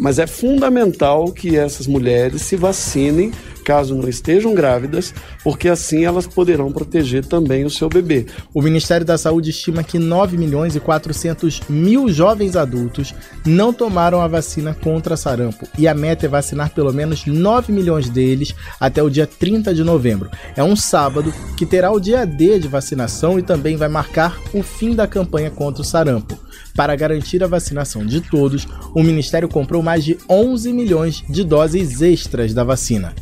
Mas 0.00 0.18
é 0.18 0.26
fundamental 0.26 1.30
que 1.30 1.56
essas 1.56 1.86
mulheres 1.86 2.40
se 2.42 2.56
vacinem 2.56 3.30
caso 3.60 3.94
não 3.94 4.08
estejam 4.08 4.54
grávidas, 4.54 5.14
porque 5.44 5.68
assim 5.68 6.04
elas 6.04 6.26
poderão 6.26 6.72
proteger 6.72 7.24
também 7.24 7.64
o 7.64 7.70
seu 7.70 7.88
bebê. 7.88 8.26
O 8.52 8.62
Ministério 8.62 9.06
da 9.06 9.16
Saúde 9.16 9.50
estima 9.50 9.84
que 9.84 9.98
9 9.98 10.36
milhões 10.36 10.74
e 10.74 10.80
400 10.80 11.60
mil 11.68 12.08
jovens 12.08 12.56
adultos 12.56 13.14
não 13.46 13.72
tomaram 13.72 14.20
a 14.20 14.26
vacina 14.26 14.74
contra 14.74 15.16
sarampo 15.16 15.68
e 15.78 15.86
a 15.86 15.94
meta 15.94 16.26
é 16.26 16.28
vacinar 16.28 16.70
pelo 16.70 16.92
menos 16.92 17.26
9 17.26 17.72
milhões 17.72 18.08
deles 18.08 18.54
até 18.80 19.02
o 19.02 19.10
dia 19.10 19.26
30 19.26 19.74
de 19.74 19.84
novembro. 19.84 20.30
É 20.56 20.64
um 20.64 20.74
sábado 20.74 21.32
que 21.56 21.66
terá 21.66 21.92
o 21.92 22.00
dia 22.00 22.26
D 22.26 22.58
de 22.58 22.66
vacinação 22.66 23.38
e 23.38 23.42
também 23.42 23.76
vai 23.76 23.88
marcar 23.88 24.36
o 24.52 24.62
fim 24.62 24.94
da 24.94 25.06
campanha 25.06 25.50
contra 25.50 25.82
o 25.82 25.84
sarampo. 25.84 26.38
Para 26.74 26.96
garantir 26.96 27.42
a 27.42 27.46
vacinação 27.46 28.04
de 28.04 28.20
todos, 28.20 28.66
o 28.94 29.02
Ministério 29.02 29.48
comprou 29.48 29.82
mais 29.82 30.04
de 30.04 30.18
11 30.28 30.72
milhões 30.72 31.24
de 31.28 31.44
doses 31.44 32.00
extras 32.00 32.54
da 32.54 32.64
vacina. 32.64 33.14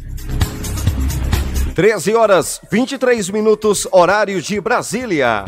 13 1.74 2.14
horas 2.14 2.60
23 2.70 3.30
minutos, 3.30 3.86
horário 3.92 4.42
de 4.42 4.60
Brasília. 4.60 5.44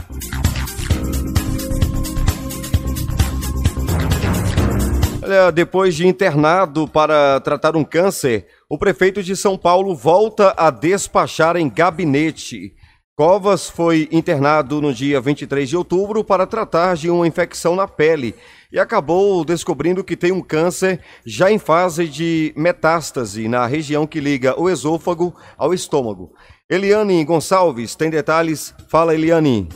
Olha, 5.22 5.50
depois 5.52 5.94
de 5.94 6.06
internado 6.06 6.88
para 6.88 7.38
tratar 7.40 7.76
um 7.76 7.84
câncer, 7.84 8.46
o 8.68 8.76
prefeito 8.76 9.22
de 9.22 9.36
São 9.36 9.56
Paulo 9.56 9.94
volta 9.94 10.54
a 10.56 10.70
despachar 10.70 11.56
em 11.56 11.68
gabinete. 11.68 12.74
Covas 13.20 13.68
foi 13.68 14.08
internado 14.10 14.80
no 14.80 14.94
dia 14.94 15.20
23 15.20 15.68
de 15.68 15.76
outubro 15.76 16.24
para 16.24 16.46
tratar 16.46 16.96
de 16.96 17.10
uma 17.10 17.28
infecção 17.28 17.76
na 17.76 17.86
pele 17.86 18.34
e 18.72 18.78
acabou 18.78 19.44
descobrindo 19.44 20.02
que 20.02 20.16
tem 20.16 20.32
um 20.32 20.40
câncer 20.40 21.00
já 21.22 21.52
em 21.52 21.58
fase 21.58 22.08
de 22.08 22.50
metástase 22.56 23.46
na 23.46 23.66
região 23.66 24.06
que 24.06 24.20
liga 24.20 24.58
o 24.58 24.70
esôfago 24.70 25.34
ao 25.58 25.74
estômago. 25.74 26.32
Eliane 26.66 27.22
Gonçalves 27.22 27.94
tem 27.94 28.08
detalhes. 28.08 28.74
Fala, 28.88 29.14
Eliane. 29.14 29.68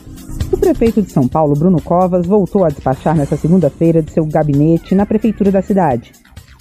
O 0.51 0.57
prefeito 0.57 1.03
de 1.03 1.13
São 1.13 1.29
Paulo, 1.29 1.55
Bruno 1.55 1.83
Covas, 1.83 2.27
voltou 2.27 2.65
a 2.65 2.71
despachar 2.71 3.15
nesta 3.15 3.37
segunda-feira 3.37 4.01
de 4.01 4.11
seu 4.11 4.25
gabinete 4.25 4.95
na 4.95 5.05
prefeitura 5.05 5.53
da 5.53 5.61
cidade. 5.61 6.13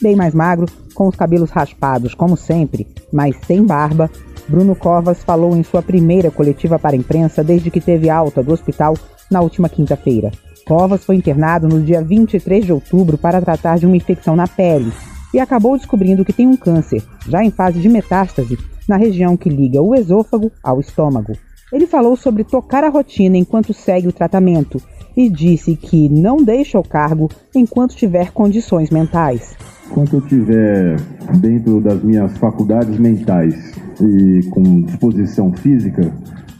Bem 0.01 0.17
mais 0.17 0.35
magro, 0.35 0.65
com 0.93 1.07
os 1.07 1.15
cabelos 1.15 1.49
raspados, 1.49 2.13
como 2.13 2.35
sempre, 2.35 2.85
mas 3.09 3.37
sem 3.47 3.63
barba, 3.63 4.11
Bruno 4.47 4.75
Covas 4.75 5.23
falou 5.23 5.55
em 5.55 5.63
sua 5.63 5.81
primeira 5.81 6.29
coletiva 6.29 6.77
para 6.77 6.95
a 6.95 6.99
imprensa 6.99 7.43
desde 7.43 7.71
que 7.71 7.79
teve 7.79 8.09
alta 8.09 8.43
do 8.43 8.51
hospital 8.51 8.95
na 9.31 9.41
última 9.41 9.69
quinta-feira. 9.69 10.31
Covas 10.65 11.03
foi 11.03 11.15
internado 11.15 11.67
no 11.67 11.81
dia 11.81 12.01
23 12.01 12.65
de 12.65 12.73
outubro 12.73 13.17
para 13.17 13.41
tratar 13.41 13.77
de 13.77 13.85
uma 13.85 13.97
infecção 13.97 14.35
na 14.35 14.47
pele 14.47 14.91
e 15.33 15.39
acabou 15.39 15.77
descobrindo 15.77 16.23
que 16.23 16.33
tem 16.33 16.47
um 16.47 16.55
câncer, 16.55 17.03
já 17.27 17.43
em 17.43 17.51
fase 17.51 17.79
de 17.79 17.89
metástase, 17.89 18.57
na 18.87 18.97
região 18.97 19.35
que 19.35 19.49
liga 19.49 19.81
o 19.81 19.95
esôfago 19.95 20.51
ao 20.61 20.79
estômago. 20.79 21.33
Ele 21.71 21.87
falou 21.87 22.15
sobre 22.15 22.43
tocar 22.43 22.83
a 22.83 22.89
rotina 22.89 23.35
enquanto 23.35 23.73
segue 23.73 24.07
o 24.07 24.13
tratamento 24.13 24.79
e 25.17 25.29
disse 25.29 25.75
que 25.75 26.07
não 26.07 26.37
deixa 26.37 26.77
o 26.77 26.87
cargo 26.87 27.29
enquanto 27.55 27.95
tiver 27.95 28.31
condições 28.31 28.89
mentais. 28.89 29.55
Enquanto 29.93 30.13
eu 30.13 30.19
estiver 30.21 30.99
dentro 31.37 31.79
das 31.79 32.01
minhas 32.01 32.35
faculdades 32.39 32.97
mentais 32.97 33.75
e 34.01 34.41
com 34.49 34.81
disposição 34.81 35.53
física, 35.53 36.11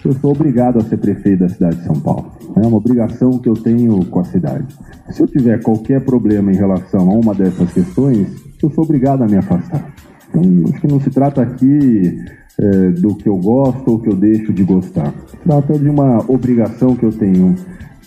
eu 0.05 0.13
sou 0.13 0.33
obrigado 0.33 0.77
a 0.77 0.81
ser 0.83 0.97
prefeito 0.97 1.39
da 1.39 1.49
cidade 1.49 1.77
de 1.77 1.83
São 1.83 1.99
Paulo. 1.99 2.31
É 2.55 2.59
uma 2.59 2.77
obrigação 2.77 3.39
que 3.39 3.49
eu 3.49 3.55
tenho 3.55 4.05
com 4.05 4.19
a 4.19 4.23
cidade. 4.23 4.67
Se 5.09 5.23
eu 5.23 5.27
tiver 5.27 5.59
qualquer 5.63 6.05
problema 6.05 6.51
em 6.51 6.55
relação 6.55 7.09
a 7.09 7.13
uma 7.15 7.33
dessas 7.33 7.73
questões, 7.73 8.27
eu 8.61 8.69
sou 8.69 8.83
obrigado 8.83 9.23
a 9.23 9.25
me 9.25 9.37
afastar. 9.37 9.91
Então, 10.29 10.69
acho 10.69 10.79
que 10.79 10.87
não 10.87 11.01
se 11.01 11.09
trata 11.09 11.41
aqui 11.41 12.15
é, 12.59 12.89
do 12.91 13.15
que 13.15 13.27
eu 13.27 13.37
gosto 13.37 13.93
ou 13.93 13.99
que 13.99 14.09
eu 14.09 14.15
deixo 14.15 14.53
de 14.53 14.63
gostar. 14.63 15.11
Trata 15.43 15.79
de 15.79 15.89
uma 15.89 16.23
obrigação 16.31 16.95
que 16.95 17.03
eu 17.03 17.11
tenho 17.11 17.55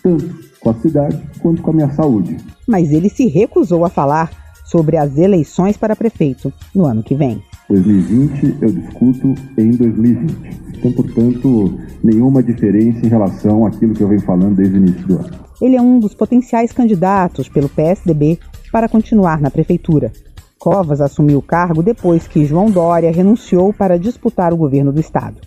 tanto 0.01 0.33
com 0.61 0.71
a 0.71 0.75
cidade 0.75 1.21
quanto 1.41 1.63
com 1.63 1.73
a 1.73 1.75
minha 1.75 1.91
saúde. 1.91 2.37
Mas 2.65 2.93
ele 2.93 3.09
se 3.09 3.27
recusou 3.27 3.85
a 3.85 3.91
falar 3.91 4.46
sobre 4.67 4.97
as 4.97 5.17
eleições 5.17 5.77
para 5.77 5.97
prefeito 5.97 6.53
no 6.75 6.85
ano 6.85 7.03
que 7.03 7.15
vem. 7.15 7.43
2020 7.71 8.59
eu 8.61 8.73
discuto 8.73 9.35
em 9.57 9.71
2020. 9.71 10.67
Então, 10.77 10.93
portanto, 10.93 11.79
nenhuma 12.03 12.43
diferença 12.43 13.05
em 13.05 13.09
relação 13.09 13.67
àquilo 13.67 13.95
que 13.95 14.03
eu 14.03 14.09
venho 14.09 14.21
falando 14.23 14.57
desde 14.57 14.77
o 14.77 14.79
início 14.79 15.07
do 15.07 15.19
ano. 15.19 15.47
Ele 15.61 15.77
é 15.77 15.81
um 15.81 15.99
dos 15.99 16.15
potenciais 16.15 16.71
candidatos 16.71 17.49
pelo 17.49 17.69
PSDB 17.69 18.39
para 18.71 18.89
continuar 18.89 19.41
na 19.41 19.51
prefeitura. 19.51 20.13
Covas 20.59 21.01
assumiu 21.01 21.39
o 21.39 21.43
cargo 21.43 21.83
depois 21.83 22.27
que 22.27 22.45
João 22.45 22.71
Dória 22.71 23.11
renunciou 23.11 23.73
para 23.73 23.99
disputar 23.99 24.53
o 24.53 24.57
governo 24.57 24.93
do 24.93 25.01
estado. 25.01 25.41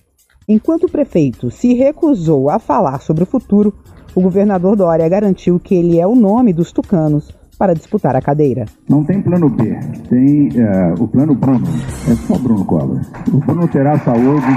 Enquanto 0.48 0.86
o 0.86 0.92
prefeito 0.92 1.52
se 1.52 1.74
recusou 1.74 2.50
a 2.50 2.58
falar 2.58 3.02
sobre 3.02 3.24
o 3.24 3.28
futuro, 3.28 3.74
o 4.16 4.22
governador 4.22 4.76
Dória 4.76 5.08
garantiu 5.08 5.60
que 5.60 5.76
ele 5.76 6.00
é 6.00 6.08
o 6.08 6.16
nome 6.16 6.54
dos 6.54 6.72
tucanos 6.72 7.32
para 7.60 7.76
disputar 7.76 8.16
a 8.16 8.22
cadeira. 8.22 8.66
Não 8.88 9.04
tem 9.04 9.22
plano 9.22 9.50
B, 9.50 9.78
tem 10.10 10.48
uh, 10.48 11.04
o 11.04 11.08
plano 11.10 11.36
Bruno. 11.36 11.68
É 12.10 12.16
só 12.16 12.38
Bruno 12.38 12.64
Covas. 12.64 13.06
O 13.28 13.38
Bruno 13.40 13.68
terá 13.68 14.00
saúde. 14.00 14.48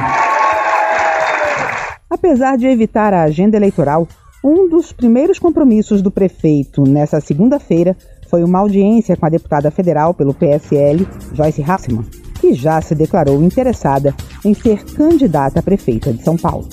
Apesar 2.08 2.56
de 2.56 2.66
evitar 2.66 3.12
a 3.12 3.24
agenda 3.24 3.56
eleitoral, 3.56 4.06
um 4.44 4.68
dos 4.68 4.92
primeiros 4.92 5.40
compromissos 5.40 6.00
do 6.00 6.12
prefeito 6.12 6.82
nessa 6.88 7.20
segunda-feira 7.20 7.96
foi 8.28 8.44
uma 8.44 8.60
audiência 8.60 9.16
com 9.16 9.26
a 9.26 9.28
deputada 9.28 9.70
federal 9.72 10.14
pelo 10.14 10.32
PSL, 10.32 11.06
Joyce 11.34 11.62
Hasselman, 11.62 12.06
que 12.40 12.54
já 12.54 12.80
se 12.80 12.94
declarou 12.94 13.42
interessada 13.42 14.14
em 14.44 14.54
ser 14.54 14.84
candidata 14.84 15.58
a 15.58 15.62
prefeita 15.62 16.12
de 16.12 16.22
São 16.22 16.36
Paulo. 16.36 16.68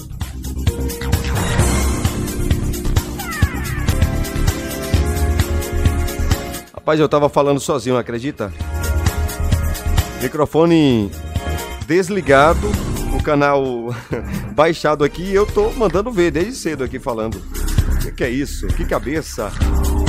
Rapaz, 6.89 6.99
eu 6.99 7.07
tava 7.07 7.29
falando 7.29 7.59
sozinho, 7.59 7.95
acredita? 7.95 8.51
Microfone 10.23 11.11
desligado, 11.85 12.67
o 13.13 13.21
canal 13.21 13.93
baixado 14.55 15.03
aqui 15.03 15.21
e 15.21 15.35
eu 15.35 15.45
tô 15.45 15.69
mandando 15.73 16.11
ver 16.11 16.31
desde 16.31 16.55
cedo 16.55 16.83
aqui 16.83 16.97
falando. 16.97 17.35
O 17.35 17.99
que, 17.99 18.11
que 18.11 18.23
é 18.23 18.29
isso? 18.31 18.65
Que 18.69 18.85
cabeça! 18.85 19.51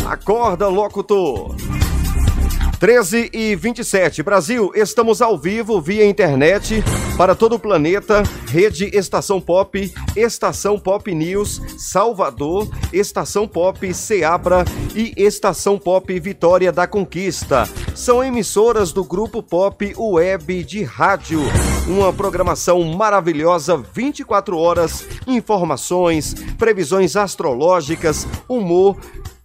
Acorda, 0.08 0.68
locutor! 0.68 1.54
13 2.80 3.28
e 3.34 3.54
27. 3.54 4.22
Brasil, 4.22 4.72
estamos 4.75 5.20
ao 5.20 5.37
vivo 5.37 5.82
via 5.82 6.06
internet 6.06 6.82
para 7.14 7.34
todo 7.34 7.56
o 7.56 7.58
planeta. 7.58 8.22
Rede 8.49 8.87
Estação 8.96 9.38
Pop, 9.38 9.92
Estação 10.16 10.78
Pop 10.78 11.14
News, 11.14 11.60
Salvador, 11.76 12.66
Estação 12.90 13.46
Pop 13.46 13.92
Seabra 13.92 14.64
e 14.96 15.12
Estação 15.14 15.78
Pop 15.78 16.18
Vitória 16.18 16.72
da 16.72 16.87
Conquista. 16.87 17.68
São 17.94 18.25
emissoras 18.25 18.92
do 18.92 19.04
grupo 19.04 19.42
Pop 19.42 19.94
Web 19.99 20.64
de 20.64 20.82
Rádio. 20.82 21.42
Uma 21.87 22.14
programação 22.14 22.82
maravilhosa, 22.82 23.76
24 23.76 24.56
horas, 24.56 25.04
informações, 25.26 26.32
previsões 26.56 27.14
astrológicas, 27.14 28.26
humor 28.49 28.97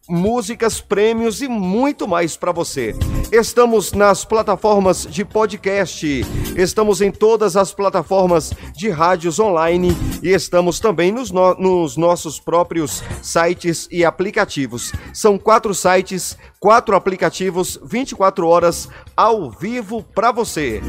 músicas, 0.07 0.79
prêmios 0.79 1.41
e 1.41 1.47
muito 1.47 2.07
mais 2.07 2.37
para 2.37 2.51
você. 2.51 2.95
Estamos 3.31 3.91
nas 3.91 4.23
plataformas 4.23 5.07
de 5.09 5.25
podcast, 5.25 6.25
estamos 6.55 7.01
em 7.01 7.11
todas 7.11 7.57
as 7.57 7.73
plataformas 7.73 8.53
de 8.75 8.89
rádios 8.89 9.39
online 9.39 9.95
e 10.21 10.29
estamos 10.29 10.79
também 10.79 11.11
nos, 11.11 11.31
no, 11.31 11.55
nos 11.55 11.97
nossos 11.97 12.39
próprios 12.39 13.03
sites 13.21 13.87
e 13.91 14.05
aplicativos. 14.05 14.91
São 15.13 15.37
quatro 15.37 15.73
sites, 15.73 16.37
quatro 16.59 16.95
aplicativos, 16.95 17.79
24 17.83 18.47
horas 18.47 18.89
ao 19.15 19.49
vivo 19.49 20.03
para 20.03 20.31
você. 20.31 20.81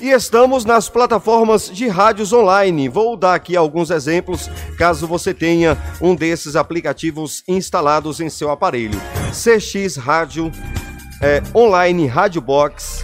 E 0.00 0.10
estamos 0.10 0.64
nas 0.64 0.88
plataformas 0.88 1.70
de 1.70 1.88
rádios 1.88 2.32
online. 2.32 2.88
Vou 2.88 3.16
dar 3.16 3.34
aqui 3.34 3.56
alguns 3.56 3.90
exemplos, 3.90 4.50
caso 4.76 5.06
você 5.06 5.32
tenha 5.32 5.76
um 6.00 6.14
desses 6.14 6.54
aplicativos 6.54 7.42
instalados 7.48 8.20
em 8.20 8.28
seu 8.28 8.50
aparelho. 8.50 9.00
CX 9.30 9.96
Rádio, 9.96 10.52
é, 11.22 11.42
Online 11.54 12.06
Rádio 12.06 12.40
Box, 12.42 13.02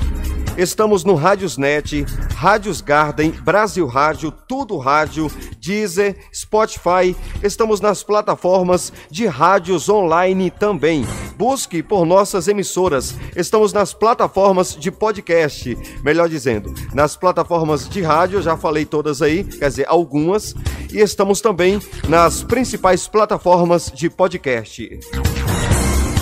Estamos 0.56 1.02
no 1.02 1.14
Rádiosnet, 1.14 2.04
Rádios 2.34 2.82
Garden, 2.82 3.30
Brasil 3.30 3.86
Rádio, 3.86 4.30
Tudo 4.30 4.76
Rádio, 4.76 5.30
Deezer, 5.58 6.16
Spotify. 6.32 7.16
Estamos 7.42 7.80
nas 7.80 8.02
plataformas 8.02 8.92
de 9.10 9.26
rádios 9.26 9.88
online 9.88 10.50
também. 10.50 11.06
Busque 11.38 11.82
por 11.82 12.04
nossas 12.04 12.48
emissoras. 12.48 13.14
Estamos 13.34 13.72
nas 13.72 13.94
plataformas 13.94 14.76
de 14.76 14.90
podcast, 14.90 15.76
melhor 16.04 16.28
dizendo, 16.28 16.74
nas 16.92 17.16
plataformas 17.16 17.88
de 17.88 18.02
rádio, 18.02 18.42
já 18.42 18.56
falei 18.56 18.84
todas 18.84 19.22
aí, 19.22 19.44
quer 19.44 19.68
dizer, 19.68 19.86
algumas. 19.88 20.54
E 20.92 20.98
estamos 20.98 21.40
também 21.40 21.80
nas 22.08 22.42
principais 22.42 23.08
plataformas 23.08 23.90
de 23.90 24.10
podcast. 24.10 25.00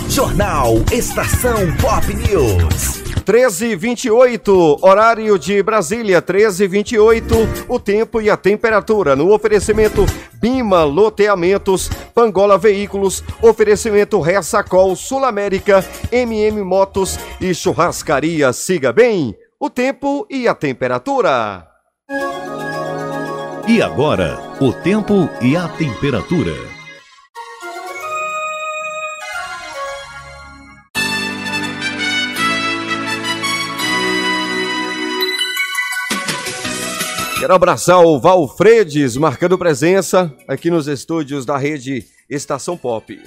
Jornal 0.07 0.75
Estação 0.91 1.55
Pop 1.81 2.13
News. 2.13 3.00
1328, 3.25 4.79
horário 4.81 5.37
de 5.37 5.61
Brasília, 5.61 6.17
1328, 6.17 7.65
o 7.67 7.79
tempo 7.79 8.19
e 8.19 8.29
a 8.29 8.35
temperatura. 8.35 9.15
No 9.15 9.31
oferecimento 9.31 10.05
Bima 10.33 10.83
Loteamentos, 10.83 11.89
Pangola 12.13 12.57
Veículos, 12.57 13.23
oferecimento 13.41 14.19
Ressacol 14.19 14.95
Sul 14.95 15.23
América, 15.23 15.85
MM 16.11 16.63
Motos 16.63 17.19
e 17.39 17.53
Churrascaria. 17.53 18.51
Siga 18.51 18.91
bem 18.91 19.35
o 19.59 19.69
tempo 19.69 20.25
e 20.29 20.47
a 20.47 20.55
temperatura. 20.55 21.67
E 23.67 23.81
agora, 23.81 24.37
o 24.59 24.73
tempo 24.73 25.29
e 25.41 25.55
a 25.55 25.67
temperatura. 25.67 26.80
Quero 37.41 37.55
abraçar 37.55 38.05
o 38.05 38.19
Valfredes, 38.19 39.17
marcando 39.17 39.57
presença 39.57 40.31
aqui 40.47 40.69
nos 40.69 40.87
estúdios 40.87 41.43
da 41.43 41.57
rede 41.57 42.05
Estação 42.29 42.77
Pop. 42.77 43.19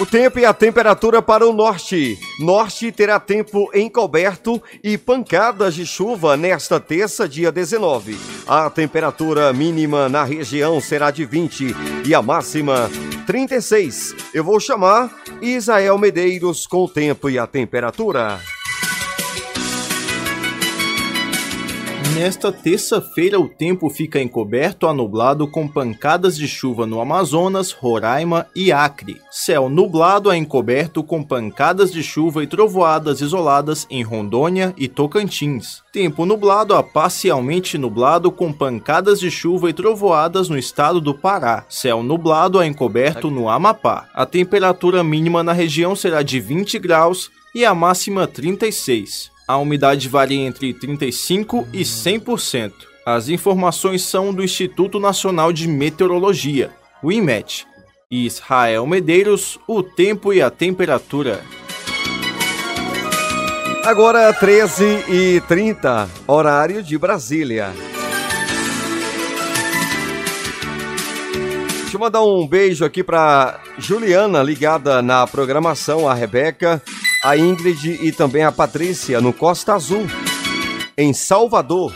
O 0.00 0.06
tempo 0.06 0.38
e 0.38 0.46
a 0.46 0.54
temperatura 0.54 1.20
para 1.20 1.46
o 1.46 1.52
norte. 1.52 2.18
Norte 2.40 2.90
terá 2.90 3.20
tempo 3.20 3.70
encoberto 3.74 4.62
e 4.82 4.96
pancadas 4.96 5.74
de 5.74 5.84
chuva 5.84 6.34
nesta 6.34 6.80
terça, 6.80 7.28
dia 7.28 7.52
19. 7.52 8.16
A 8.46 8.70
temperatura 8.70 9.52
mínima 9.52 10.08
na 10.08 10.24
região 10.24 10.80
será 10.80 11.10
de 11.10 11.26
20 11.26 11.76
e 12.06 12.14
a 12.14 12.22
máxima 12.22 12.90
36. 13.26 14.16
Eu 14.32 14.42
vou 14.42 14.58
chamar 14.58 15.14
Isael 15.42 15.98
Medeiros 15.98 16.66
com 16.66 16.84
o 16.84 16.88
tempo 16.88 17.28
e 17.28 17.38
a 17.38 17.46
temperatura. 17.46 18.40
Nesta 22.18 22.50
terça-feira, 22.50 23.38
o 23.38 23.48
tempo 23.48 23.88
fica 23.88 24.20
encoberto 24.20 24.88
a 24.88 24.92
nublado 24.92 25.46
com 25.46 25.68
pancadas 25.68 26.36
de 26.36 26.48
chuva 26.48 26.84
no 26.84 27.00
Amazonas, 27.00 27.70
Roraima 27.70 28.44
e 28.56 28.72
Acre. 28.72 29.20
Céu 29.30 29.68
nublado 29.68 30.28
a 30.28 30.36
encoberto 30.36 31.04
com 31.04 31.22
pancadas 31.22 31.92
de 31.92 32.02
chuva 32.02 32.42
e 32.42 32.48
trovoadas 32.48 33.20
isoladas 33.20 33.86
em 33.88 34.02
Rondônia 34.02 34.74
e 34.76 34.88
Tocantins. 34.88 35.80
Tempo 35.92 36.26
nublado 36.26 36.74
a 36.74 36.82
parcialmente 36.82 37.78
nublado 37.78 38.32
com 38.32 38.52
pancadas 38.52 39.20
de 39.20 39.30
chuva 39.30 39.70
e 39.70 39.72
trovoadas 39.72 40.48
no 40.48 40.58
estado 40.58 41.00
do 41.00 41.14
Pará. 41.14 41.66
Céu 41.68 42.02
nublado 42.02 42.58
a 42.58 42.66
encoberto 42.66 43.30
no 43.30 43.48
Amapá. 43.48 44.08
A 44.12 44.26
temperatura 44.26 45.04
mínima 45.04 45.44
na 45.44 45.52
região 45.52 45.94
será 45.94 46.24
de 46.24 46.40
20 46.40 46.80
graus 46.80 47.30
e 47.54 47.64
a 47.64 47.72
máxima 47.76 48.26
36. 48.26 49.37
A 49.48 49.56
umidade 49.56 50.10
varia 50.10 50.46
entre 50.46 50.74
35% 50.74 51.66
e 51.72 51.80
100%. 51.80 52.70
As 53.06 53.30
informações 53.30 54.02
são 54.02 54.34
do 54.34 54.44
Instituto 54.44 55.00
Nacional 55.00 55.54
de 55.54 55.66
Meteorologia, 55.66 56.70
o 57.02 57.10
IMET. 57.10 57.66
Israel 58.10 58.86
Medeiros, 58.86 59.58
o 59.66 59.82
tempo 59.82 60.34
e 60.34 60.42
a 60.42 60.50
temperatura. 60.50 61.42
Agora 63.84 64.32
13 64.34 64.84
e 65.08 65.40
30 65.48 66.08
horário 66.26 66.82
de 66.82 66.98
Brasília. 66.98 67.72
Deixa 71.80 71.96
eu 71.96 72.00
mandar 72.00 72.22
um 72.22 72.46
beijo 72.46 72.84
aqui 72.84 73.02
para 73.02 73.60
Juliana, 73.78 74.42
ligada 74.42 75.00
na 75.00 75.26
programação, 75.26 76.06
a 76.06 76.12
Rebeca, 76.12 76.82
a 77.22 77.36
Ingrid 77.36 77.98
e 78.02 78.12
também 78.12 78.44
a 78.44 78.52
Patrícia, 78.52 79.20
no 79.20 79.32
Costa 79.32 79.74
Azul, 79.74 80.06
em 80.96 81.12
Salvador. 81.12 81.92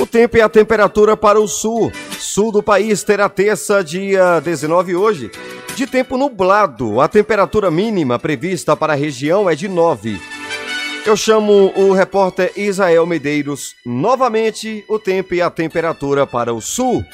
O 0.00 0.06
tempo 0.06 0.36
e 0.36 0.40
a 0.40 0.48
temperatura 0.48 1.16
para 1.16 1.40
o 1.40 1.46
sul. 1.46 1.92
Sul 2.18 2.52
do 2.52 2.62
país 2.62 3.02
terá 3.02 3.28
terça, 3.28 3.82
dia 3.82 4.40
19 4.40 4.94
hoje, 4.94 5.30
de 5.74 5.86
tempo 5.86 6.16
nublado. 6.16 7.00
A 7.00 7.08
temperatura 7.08 7.70
mínima 7.70 8.18
prevista 8.18 8.76
para 8.76 8.92
a 8.92 8.96
região 8.96 9.48
é 9.48 9.54
de 9.54 9.68
9. 9.68 10.20
Eu 11.06 11.16
chamo 11.16 11.72
o 11.74 11.92
repórter 11.92 12.52
Israel 12.56 13.06
Medeiros. 13.06 13.74
Novamente, 13.84 14.84
o 14.88 14.98
tempo 14.98 15.34
e 15.34 15.40
a 15.40 15.48
temperatura 15.48 16.26
para 16.26 16.52
o 16.52 16.60
sul. 16.60 17.04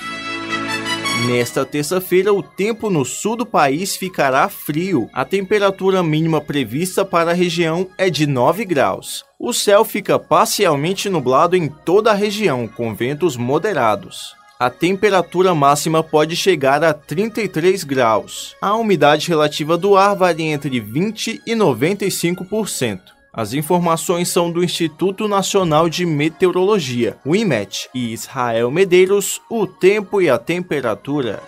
Nesta 1.27 1.65
terça-feira, 1.65 2.33
o 2.33 2.41
tempo 2.41 2.89
no 2.89 3.05
sul 3.05 3.35
do 3.35 3.45
país 3.45 3.97
ficará 3.97 4.49
frio. 4.49 5.11
A 5.13 5.25
temperatura 5.25 6.01
mínima 6.01 6.41
prevista 6.41 7.05
para 7.05 7.33
a 7.33 7.35
região 7.35 7.89
é 7.99 8.09
de 8.09 8.29
9 8.29 8.65
graus. 8.65 9.25
O 9.37 9.53
céu 9.53 9.85
fica 9.85 10.21
parcialmente 10.21 11.11
nublado 11.11 11.57
em 11.57 11.69
toda 11.69 12.13
a 12.13 12.15
região, 12.15 12.69
com 12.69 12.95
ventos 12.95 13.37
moderados. 13.37 14.37
A 14.59 14.71
temperatura 14.71 15.53
máxima 15.53 16.01
pode 16.01 16.37
chegar 16.37 16.85
a 16.85 16.95
33 16.95 17.83
graus. 17.83 18.55
A 18.63 18.77
umidade 18.77 19.29
relativa 19.29 19.77
do 19.77 19.97
ar 19.97 20.15
varia 20.15 20.53
entre 20.53 20.79
20 20.79 21.43
e 21.45 21.55
95%. 21.57 23.16
As 23.37 23.53
informações 23.53 24.31
são 24.31 24.51
do 24.51 24.65
Instituto 24.65 25.29
Nacional 25.29 25.91
de 25.91 26.07
Meteorologia, 26.07 27.19
o 27.23 27.37
IMET, 27.37 27.87
e 27.95 28.15
Israel 28.15 28.71
Medeiros, 28.71 29.43
o 29.51 29.67
tempo 29.67 30.23
e 30.23 30.31
a 30.31 30.39
temperatura. 30.39 31.43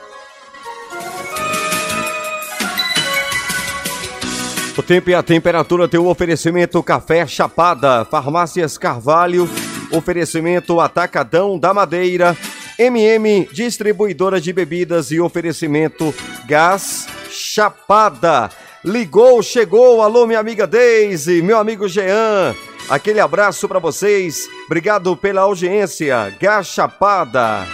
O 4.76 4.82
tempo 4.82 5.08
e 5.08 5.14
a 5.14 5.22
temperatura 5.22 5.88
tem 5.88 5.98
o 5.98 6.02
um 6.02 6.08
oferecimento 6.08 6.82
Café 6.82 7.26
Chapada, 7.26 8.04
Farmácias 8.04 8.76
Carvalho, 8.76 9.48
oferecimento 9.90 10.80
Atacadão 10.80 11.58
da 11.58 11.72
Madeira, 11.72 12.36
MM 12.78 13.48
Distribuidora 13.50 14.38
de 14.38 14.52
Bebidas 14.52 15.10
e 15.10 15.18
oferecimento 15.18 16.14
Gás 16.46 17.08
Chapada. 17.30 18.50
Ligou, 18.84 19.42
chegou. 19.42 20.02
Alô, 20.02 20.26
minha 20.26 20.38
amiga 20.38 20.66
Deise, 20.66 21.42
meu 21.42 21.58
amigo 21.58 21.88
Jean. 21.88 22.54
Aquele 22.88 23.18
abraço 23.18 23.68
para 23.68 23.78
vocês. 23.78 24.48
Obrigado 24.66 25.16
pela 25.16 25.42
audiência. 25.42 26.34
Gachapada. 26.40 27.66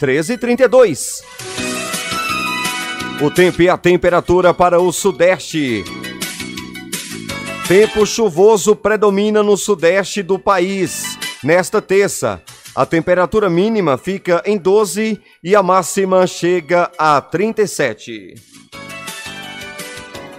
13:32. 0.00 1.22
O 3.20 3.30
tempo 3.30 3.62
e 3.62 3.68
a 3.68 3.76
temperatura 3.76 4.52
para 4.54 4.80
o 4.80 4.90
sudeste. 4.92 5.84
Tempo 7.68 8.04
chuvoso 8.04 8.74
predomina 8.74 9.42
no 9.42 9.56
sudeste 9.56 10.22
do 10.22 10.38
país. 10.38 11.18
Nesta 11.42 11.80
terça, 11.80 12.42
a 12.74 12.84
temperatura 12.84 13.48
mínima 13.48 13.96
fica 13.96 14.42
em 14.44 14.58
12 14.58 15.20
e 15.42 15.54
a 15.54 15.62
máxima 15.62 16.26
chega 16.26 16.90
a 16.98 17.20
37. 17.20 18.34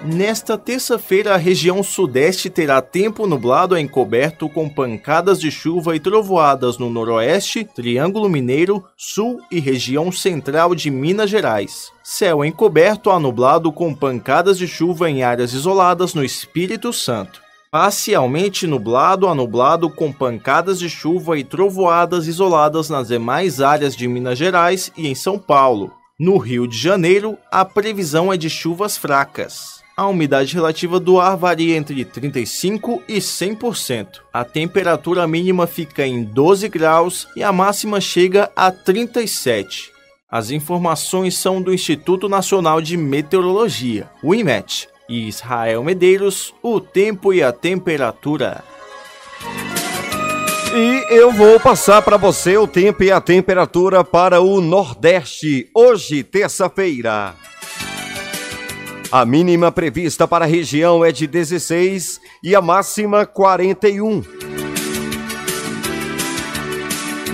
Nesta 0.04 0.56
terça-feira, 0.56 1.34
a 1.34 1.38
região 1.38 1.82
sudeste 1.82 2.48
terá 2.48 2.80
tempo 2.80 3.26
nublado 3.26 3.76
encoberto 3.76 4.48
com 4.48 4.69
pancadas 4.69 5.39
de 5.39 5.50
chuva 5.50 5.95
e 5.95 6.00
trovoadas 6.00 6.78
no 6.78 6.91
noroeste, 6.91 7.63
Triângulo 7.63 8.30
Mineiro, 8.30 8.84
sul 8.95 9.39
e 9.50 9.60
região 9.60 10.12
central 10.12 10.76
de 10.76 10.91
Minas 10.91 11.30
Gerais. 11.30 11.91
Céu 12.04 12.45
encoberto 12.45 13.10
a 13.10 13.19
nublado 13.19 13.71
com 13.71 13.95
pancadas 13.95 14.60
de 14.60 14.67
chuva 14.67 15.10
em 15.10 15.24
áreas 15.24 15.54
isoladas 15.54 16.13
no 16.13 16.24
Espírito 16.24 16.93
Santo. 16.93 17.44
Parcialmente 17.77 18.65
nublado 18.65 19.27
a 19.27 19.35
nublado 19.35 19.89
com 19.89 20.09
pancadas 20.09 20.79
de 20.79 20.89
chuva 20.89 21.38
e 21.38 21.43
trovoadas 21.43 22.25
isoladas 22.25 22.89
nas 22.89 23.09
demais 23.09 23.59
áreas 23.59 23.97
de 23.97 24.07
Minas 24.07 24.38
Gerais 24.38 24.93
e 24.95 25.09
em 25.09 25.13
São 25.13 25.38
Paulo. 25.38 25.91
No 26.17 26.38
Rio 26.38 26.69
de 26.69 26.77
Janeiro, 26.77 27.38
a 27.51 27.65
previsão 27.65 28.31
é 28.31 28.38
de 28.38 28.49
chuvas 28.49 28.95
fracas. 28.95 29.81
A 29.97 30.07
umidade 30.07 30.53
relativa 30.53 31.01
do 31.01 31.19
ar 31.19 31.35
varia 31.35 31.75
entre 31.75 32.05
35% 32.05 33.01
e 33.09 33.17
100%. 33.17 34.07
A 34.31 34.45
temperatura 34.45 35.27
mínima 35.27 35.67
fica 35.67 36.07
em 36.07 36.23
12 36.23 36.69
graus 36.69 37.27
e 37.35 37.43
a 37.43 37.51
máxima 37.51 37.99
chega 37.99 38.49
a 38.55 38.71
37. 38.71 39.91
As 40.31 40.49
informações 40.49 41.35
são 41.35 41.61
do 41.61 41.73
Instituto 41.73 42.29
Nacional 42.29 42.79
de 42.79 42.95
Meteorologia, 42.95 44.09
o 44.23 44.33
IMET, 44.33 44.88
e 44.88 44.94
Israel 45.07 45.83
Medeiros, 45.83 46.53
o 46.61 46.79
tempo 46.79 47.33
e 47.33 47.43
a 47.43 47.51
temperatura. 47.51 48.63
E 50.73 51.05
eu 51.09 51.31
vou 51.31 51.59
passar 51.59 52.01
para 52.01 52.17
você 52.17 52.57
o 52.57 52.67
tempo 52.67 53.03
e 53.03 53.11
a 53.11 53.21
temperatura 53.21 54.03
para 54.03 54.41
o 54.41 54.59
Nordeste, 54.59 55.69
hoje, 55.73 56.23
terça-feira. 56.23 57.33
A 59.11 59.23
mínima 59.23 59.71
prevista 59.71 60.27
para 60.27 60.43
a 60.43 60.47
região 60.47 61.05
é 61.05 61.11
de 61.11 61.27
16 61.27 62.19
e 62.43 62.53
a 62.53 62.61
máxima 62.61 63.25
41. 63.25 64.35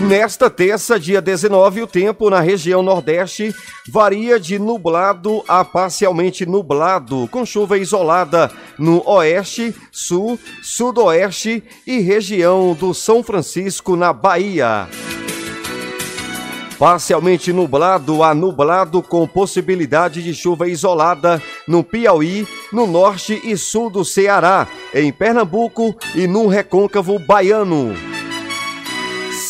Nesta 0.08 0.50
terça, 0.50 1.00
dia 1.00 1.22
19, 1.22 1.84
o 1.84 1.88
tempo 1.88 2.30
na 2.30 2.40
região 2.40 2.82
Nordeste 2.82 3.54
varia 3.88 4.40
de 4.40 4.58
nublado 4.58 5.44
a 5.48 5.64
parcialmente 5.64 6.44
nublado, 6.44 7.28
com 7.30 7.46
chuva 7.46 7.78
isolada 7.78 8.52
no 8.80 9.08
oeste, 9.08 9.76
sul, 9.92 10.40
sudoeste 10.64 11.64
e 11.86 12.00
região 12.00 12.74
do 12.74 12.96
São 12.96 13.22
Francisco, 13.22 13.96
na 13.96 14.12
Bahia. 14.12 14.88
Parcialmente 16.80 17.54
nublado 17.54 18.24
a 18.24 18.34
nublado 18.34 19.04
com 19.04 19.28
possibilidade 19.28 20.24
de 20.24 20.34
chuva 20.34 20.68
isolada 20.68 21.40
no 21.68 21.84
Piauí, 21.84 22.48
no 22.74 22.88
norte 22.88 23.40
e 23.44 23.56
sul 23.56 23.88
do 23.88 24.04
Ceará, 24.04 24.68
em 24.96 25.12
Pernambuco 25.12 25.96
e 26.16 26.26
no 26.26 26.48
recôncavo 26.48 27.20
baiano. 27.20 28.21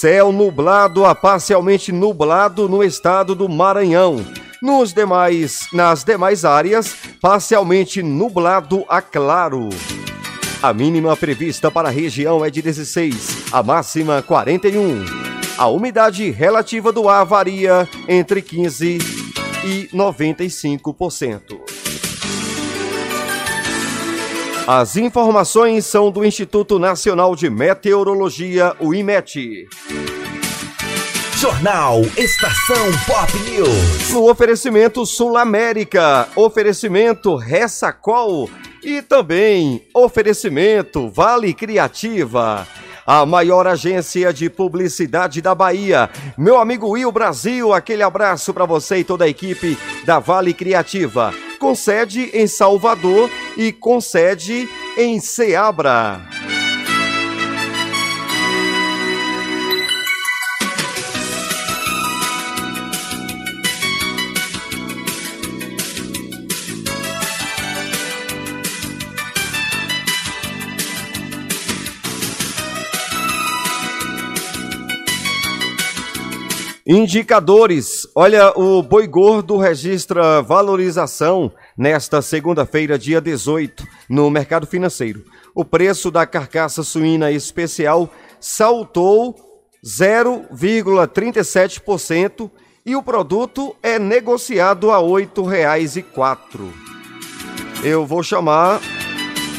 Céu 0.02 0.32
nublado 0.32 1.06
a 1.06 1.14
parcialmente 1.14 1.92
nublado 1.92 2.68
no 2.68 2.84
estado 2.84 3.36
do 3.36 3.48
Maranhão. 3.48 4.26
Nos 4.60 4.92
demais, 4.94 5.68
nas 5.72 6.04
demais 6.04 6.44
áreas, 6.44 6.96
parcialmente 7.22 8.02
nublado 8.02 8.84
a 8.90 9.00
claro. 9.00 9.70
A 10.60 10.74
mínima 10.74 11.16
prevista 11.16 11.70
para 11.70 11.90
a 11.90 11.92
região 11.92 12.44
é 12.44 12.50
de 12.50 12.64
16, 12.64 13.54
a 13.54 13.62
máxima 13.62 14.24
41. 14.24 15.06
A 15.56 15.68
umidade 15.68 16.32
relativa 16.32 16.92
do 16.92 17.08
ar 17.08 17.24
varia 17.24 17.88
entre 18.08 18.42
15 18.42 18.98
e 19.64 19.88
95%. 19.94 21.71
As 24.68 24.96
informações 24.96 25.88
são 25.88 26.12
do 26.12 26.24
Instituto 26.24 26.78
Nacional 26.78 27.36
de 27.36 27.50
Meteorologia, 27.50 28.76
o 28.80 28.94
IMET. 28.94 29.68
Jornal 31.36 32.02
Estação 32.16 32.86
Pop 33.08 33.32
News. 33.50 34.12
No 34.12 34.30
oferecimento 34.30 35.04
Sul 35.04 35.36
América, 35.36 36.30
oferecimento 36.36 37.36
Ressacol 37.36 38.48
e 38.84 39.02
também 39.02 39.84
oferecimento 39.96 41.10
Vale 41.10 41.54
Criativa 41.54 42.68
a 43.04 43.26
maior 43.26 43.66
agência 43.66 44.32
de 44.32 44.48
publicidade 44.48 45.42
da 45.42 45.56
Bahia. 45.56 46.08
Meu 46.38 46.60
amigo 46.60 46.90
Will 46.90 47.12
Brasil, 47.12 47.74
aquele 47.74 48.04
abraço 48.04 48.54
para 48.54 48.64
você 48.64 48.98
e 48.98 49.04
toda 49.04 49.26
a 49.26 49.28
equipe 49.28 49.76
da 50.06 50.20
Vale 50.20 50.54
Criativa. 50.54 51.34
Com 51.62 51.76
sede 51.76 52.32
em 52.34 52.48
Salvador 52.48 53.30
e 53.56 53.72
com 53.72 54.02
sede 54.02 54.68
em 54.98 55.20
Ceabra. 55.20 56.20
Indicadores. 76.94 78.06
Olha, 78.14 78.52
o 78.54 78.84
boi 78.84 79.08
gordo 79.08 79.56
registra 79.56 80.42
valorização 80.42 81.50
nesta 81.78 82.22
segunda-feira, 82.22 83.00
dia 83.00 83.22
18, 83.22 83.88
no 84.10 84.30
mercado 84.30 84.68
financeiro. 84.68 85.24
O 85.56 85.64
preço 85.64 86.12
da 86.12 86.26
carcaça 86.26 86.84
suína 86.84 87.32
especial 87.32 88.10
saltou 88.42 89.38
0,37% 89.82 92.52
e 92.86 92.94
o 92.94 93.02
produto 93.02 93.74
é 93.82 93.98
negociado 93.98 94.92
a 94.92 94.98
R$ 94.98 95.06
8,04. 95.06 96.74
Eu 97.86 98.06
vou 98.06 98.22
chamar 98.22 98.82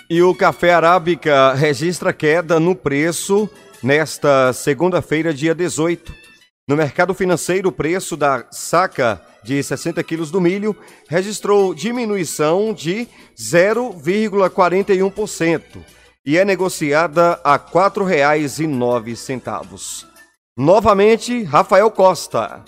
E 0.08 0.22
o 0.22 0.32
café 0.34 0.72
arábica 0.72 1.52
registra 1.52 2.12
queda 2.12 2.60
no 2.60 2.76
preço 2.76 3.50
nesta 3.82 4.52
segunda-feira, 4.52 5.34
dia 5.34 5.52
18. 5.54 6.25
No 6.68 6.76
mercado 6.76 7.14
financeiro, 7.14 7.68
o 7.68 7.72
preço 7.72 8.16
da 8.16 8.44
saca 8.50 9.22
de 9.44 9.62
60 9.62 10.02
quilos 10.02 10.32
do 10.32 10.40
milho 10.40 10.74
registrou 11.08 11.72
diminuição 11.72 12.74
de 12.74 13.06
0,41% 13.38 15.62
e 16.26 16.36
é 16.36 16.44
negociada 16.44 17.40
a 17.44 17.52
R$ 17.52 17.60
4,09. 17.72 20.06
Novamente, 20.56 21.44
Rafael 21.44 21.88
Costa. 21.88 22.64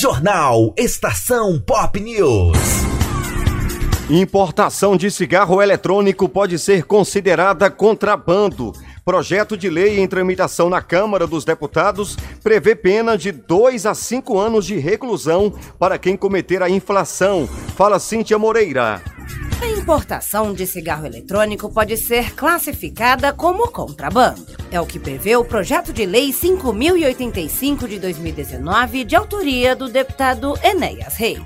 Jornal 0.00 0.72
Estação 0.78 1.60
Pop 1.60 2.00
News. 2.00 2.56
Importação 4.08 4.96
de 4.96 5.10
cigarro 5.10 5.60
eletrônico 5.60 6.26
pode 6.26 6.58
ser 6.58 6.84
considerada 6.84 7.70
contrabando. 7.70 8.72
Projeto 9.04 9.58
de 9.58 9.68
lei 9.68 10.00
em 10.00 10.08
tramitação 10.08 10.70
na 10.70 10.80
Câmara 10.80 11.26
dos 11.26 11.44
Deputados 11.44 12.16
prevê 12.42 12.74
pena 12.74 13.18
de 13.18 13.30
2 13.30 13.84
a 13.84 13.94
5 13.94 14.38
anos 14.38 14.64
de 14.64 14.78
reclusão 14.78 15.52
para 15.78 15.98
quem 15.98 16.16
cometer 16.16 16.62
a 16.62 16.70
inflação. 16.70 17.46
Fala 17.76 17.98
Cíntia 17.98 18.38
Moreira. 18.38 19.02
A 19.60 19.66
importação 19.66 20.54
de 20.54 20.66
cigarro 20.66 21.04
eletrônico 21.04 21.70
pode 21.70 21.94
ser 21.98 22.34
classificada 22.34 23.30
como 23.30 23.68
contrabando. 23.68 24.46
É 24.70 24.80
o 24.80 24.86
que 24.86 24.98
prevê 24.98 25.36
o 25.36 25.44
projeto 25.44 25.92
de 25.92 26.06
lei 26.06 26.32
5085 26.32 27.86
de 27.86 27.98
2019, 27.98 29.04
de 29.04 29.14
autoria 29.14 29.76
do 29.76 29.90
deputado 29.90 30.54
Enéas 30.62 31.16
Reis. 31.16 31.42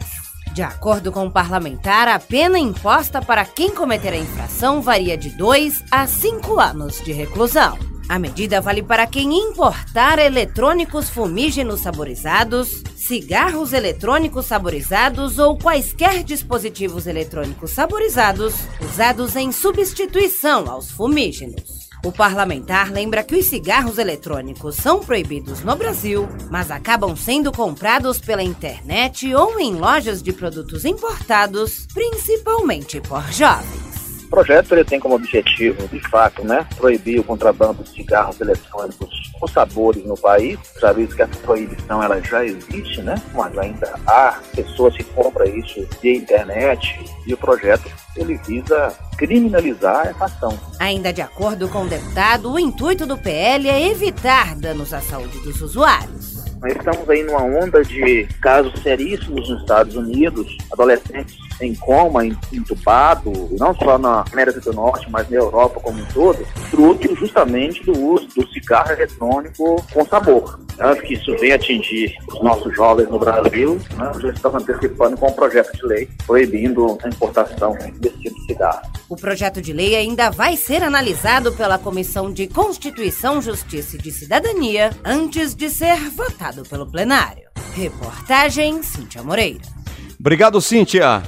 De 0.52 0.62
acordo 0.62 1.10
com 1.10 1.26
o 1.26 1.32
parlamentar, 1.32 2.06
a 2.06 2.20
pena 2.20 2.56
imposta 2.56 3.20
para 3.20 3.44
quem 3.44 3.74
cometer 3.74 4.12
a 4.12 4.16
infração 4.16 4.80
varia 4.80 5.16
de 5.16 5.30
2 5.30 5.82
a 5.90 6.06
5 6.06 6.60
anos 6.60 7.02
de 7.02 7.10
reclusão. 7.10 7.76
A 8.08 8.18
medida 8.18 8.60
vale 8.60 8.82
para 8.82 9.06
quem 9.06 9.32
importar 9.32 10.18
eletrônicos 10.18 11.08
fumígenos 11.08 11.80
saborizados, 11.80 12.82
cigarros 12.96 13.72
eletrônicos 13.72 14.46
saborizados 14.46 15.38
ou 15.38 15.58
quaisquer 15.58 16.22
dispositivos 16.22 17.06
eletrônicos 17.06 17.70
saborizados 17.70 18.54
usados 18.80 19.36
em 19.36 19.50
substituição 19.50 20.70
aos 20.70 20.90
fumígenos. 20.90 21.84
O 22.04 22.12
parlamentar 22.12 22.92
lembra 22.92 23.24
que 23.24 23.34
os 23.34 23.46
cigarros 23.46 23.96
eletrônicos 23.96 24.76
são 24.76 25.00
proibidos 25.00 25.62
no 25.62 25.74
Brasil, 25.74 26.28
mas 26.50 26.70
acabam 26.70 27.16
sendo 27.16 27.50
comprados 27.50 28.18
pela 28.18 28.42
internet 28.42 29.34
ou 29.34 29.58
em 29.58 29.74
lojas 29.76 30.22
de 30.22 30.30
produtos 30.30 30.84
importados, 30.84 31.86
principalmente 31.94 33.00
por 33.00 33.22
jovens. 33.32 34.03
O 34.34 34.42
projeto 34.42 34.72
ele 34.72 34.84
tem 34.84 34.98
como 34.98 35.14
objetivo, 35.14 35.86
de 35.86 36.00
fato, 36.10 36.44
né, 36.44 36.66
proibir 36.76 37.20
o 37.20 37.22
contrabando 37.22 37.84
de 37.84 37.90
cigarros 37.90 38.40
eletrônicos 38.40 39.30
os 39.40 39.52
sabores 39.52 40.04
no 40.04 40.16
país. 40.16 40.58
Já 40.80 40.92
visto 40.92 41.14
que 41.14 41.22
essa 41.22 41.36
proibição 41.36 42.02
ela 42.02 42.20
já 42.20 42.44
existe, 42.44 43.00
né? 43.00 43.14
Mas 43.32 43.56
ainda 43.56 43.94
há 44.04 44.40
pessoas 44.52 44.96
que 44.96 45.04
compram 45.04 45.46
isso 45.56 45.86
via 46.02 46.16
internet 46.16 46.98
e 47.24 47.32
o 47.32 47.36
projeto 47.36 47.88
ele 48.16 48.36
visa 48.38 48.92
criminalizar 49.16 50.08
essa 50.08 50.24
ação. 50.24 50.58
Ainda 50.80 51.12
de 51.12 51.22
acordo 51.22 51.68
com 51.68 51.84
o 51.84 51.88
deputado, 51.88 52.52
o 52.52 52.58
intuito 52.58 53.06
do 53.06 53.16
PL 53.16 53.68
é 53.68 53.88
evitar 53.88 54.56
danos 54.56 54.92
à 54.92 55.00
saúde 55.00 55.38
dos 55.44 55.62
usuários. 55.62 56.44
Nós 56.60 56.72
estamos 56.74 57.08
aí 57.08 57.22
numa 57.22 57.44
onda 57.44 57.84
de 57.84 58.26
casos 58.42 58.82
seríssimos 58.82 59.48
nos 59.48 59.60
Estados 59.60 59.94
Unidos, 59.94 60.56
adolescentes 60.72 61.43
em 61.60 61.74
coma, 61.74 62.24
entubado, 62.52 63.32
não 63.58 63.74
só 63.74 63.98
na 63.98 64.24
América 64.32 64.60
do 64.60 64.72
Norte, 64.72 65.10
mas 65.10 65.28
na 65.28 65.36
Europa 65.36 65.80
como 65.80 66.00
um 66.00 66.06
todo, 66.06 66.44
fruto 66.70 67.14
justamente 67.16 67.84
do 67.84 67.98
uso 67.98 68.26
do 68.28 68.46
cigarro 68.48 68.92
eletrônico 68.92 69.84
com 69.92 70.04
sabor. 70.06 70.60
Acho 70.78 71.02
que 71.02 71.14
isso 71.14 71.36
vem 71.38 71.52
atingir 71.52 72.16
os 72.28 72.42
nossos 72.42 72.74
jovens 72.74 73.08
no 73.08 73.18
Brasil, 73.18 73.80
né? 73.96 74.12
já 74.20 74.30
estamos 74.30 74.62
antecipando 74.62 75.16
com 75.16 75.28
um 75.28 75.32
projeto 75.32 75.72
de 75.72 75.86
lei 75.86 76.08
proibindo 76.26 76.98
a 77.02 77.08
importação 77.08 77.76
desse 78.00 78.18
tipo 78.18 78.34
de 78.34 78.46
cigarro. 78.46 78.82
O 79.08 79.16
projeto 79.16 79.62
de 79.62 79.72
lei 79.72 79.94
ainda 79.94 80.30
vai 80.30 80.56
ser 80.56 80.82
analisado 80.82 81.52
pela 81.52 81.78
Comissão 81.78 82.32
de 82.32 82.48
Constituição, 82.48 83.40
Justiça 83.40 83.96
e 83.96 84.00
de 84.00 84.10
Cidadania 84.10 84.90
antes 85.04 85.54
de 85.54 85.70
ser 85.70 85.96
votado 86.10 86.64
pelo 86.64 86.86
plenário. 86.86 87.44
Reportagem 87.74 88.82
Cíntia 88.82 89.22
Moreira. 89.22 89.83
Obrigado, 90.24 90.58
Cíntia. 90.58 91.22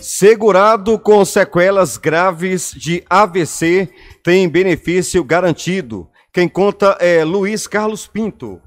Segurado 0.00 0.98
com 0.98 1.22
sequelas 1.22 1.98
graves 1.98 2.72
de 2.74 3.04
AVC 3.10 3.90
tem 4.22 4.48
benefício 4.48 5.22
garantido. 5.22 6.08
Quem 6.32 6.48
conta 6.48 6.96
é 6.98 7.22
Luiz 7.22 7.66
Carlos 7.66 8.06
Pinto. 8.06 8.58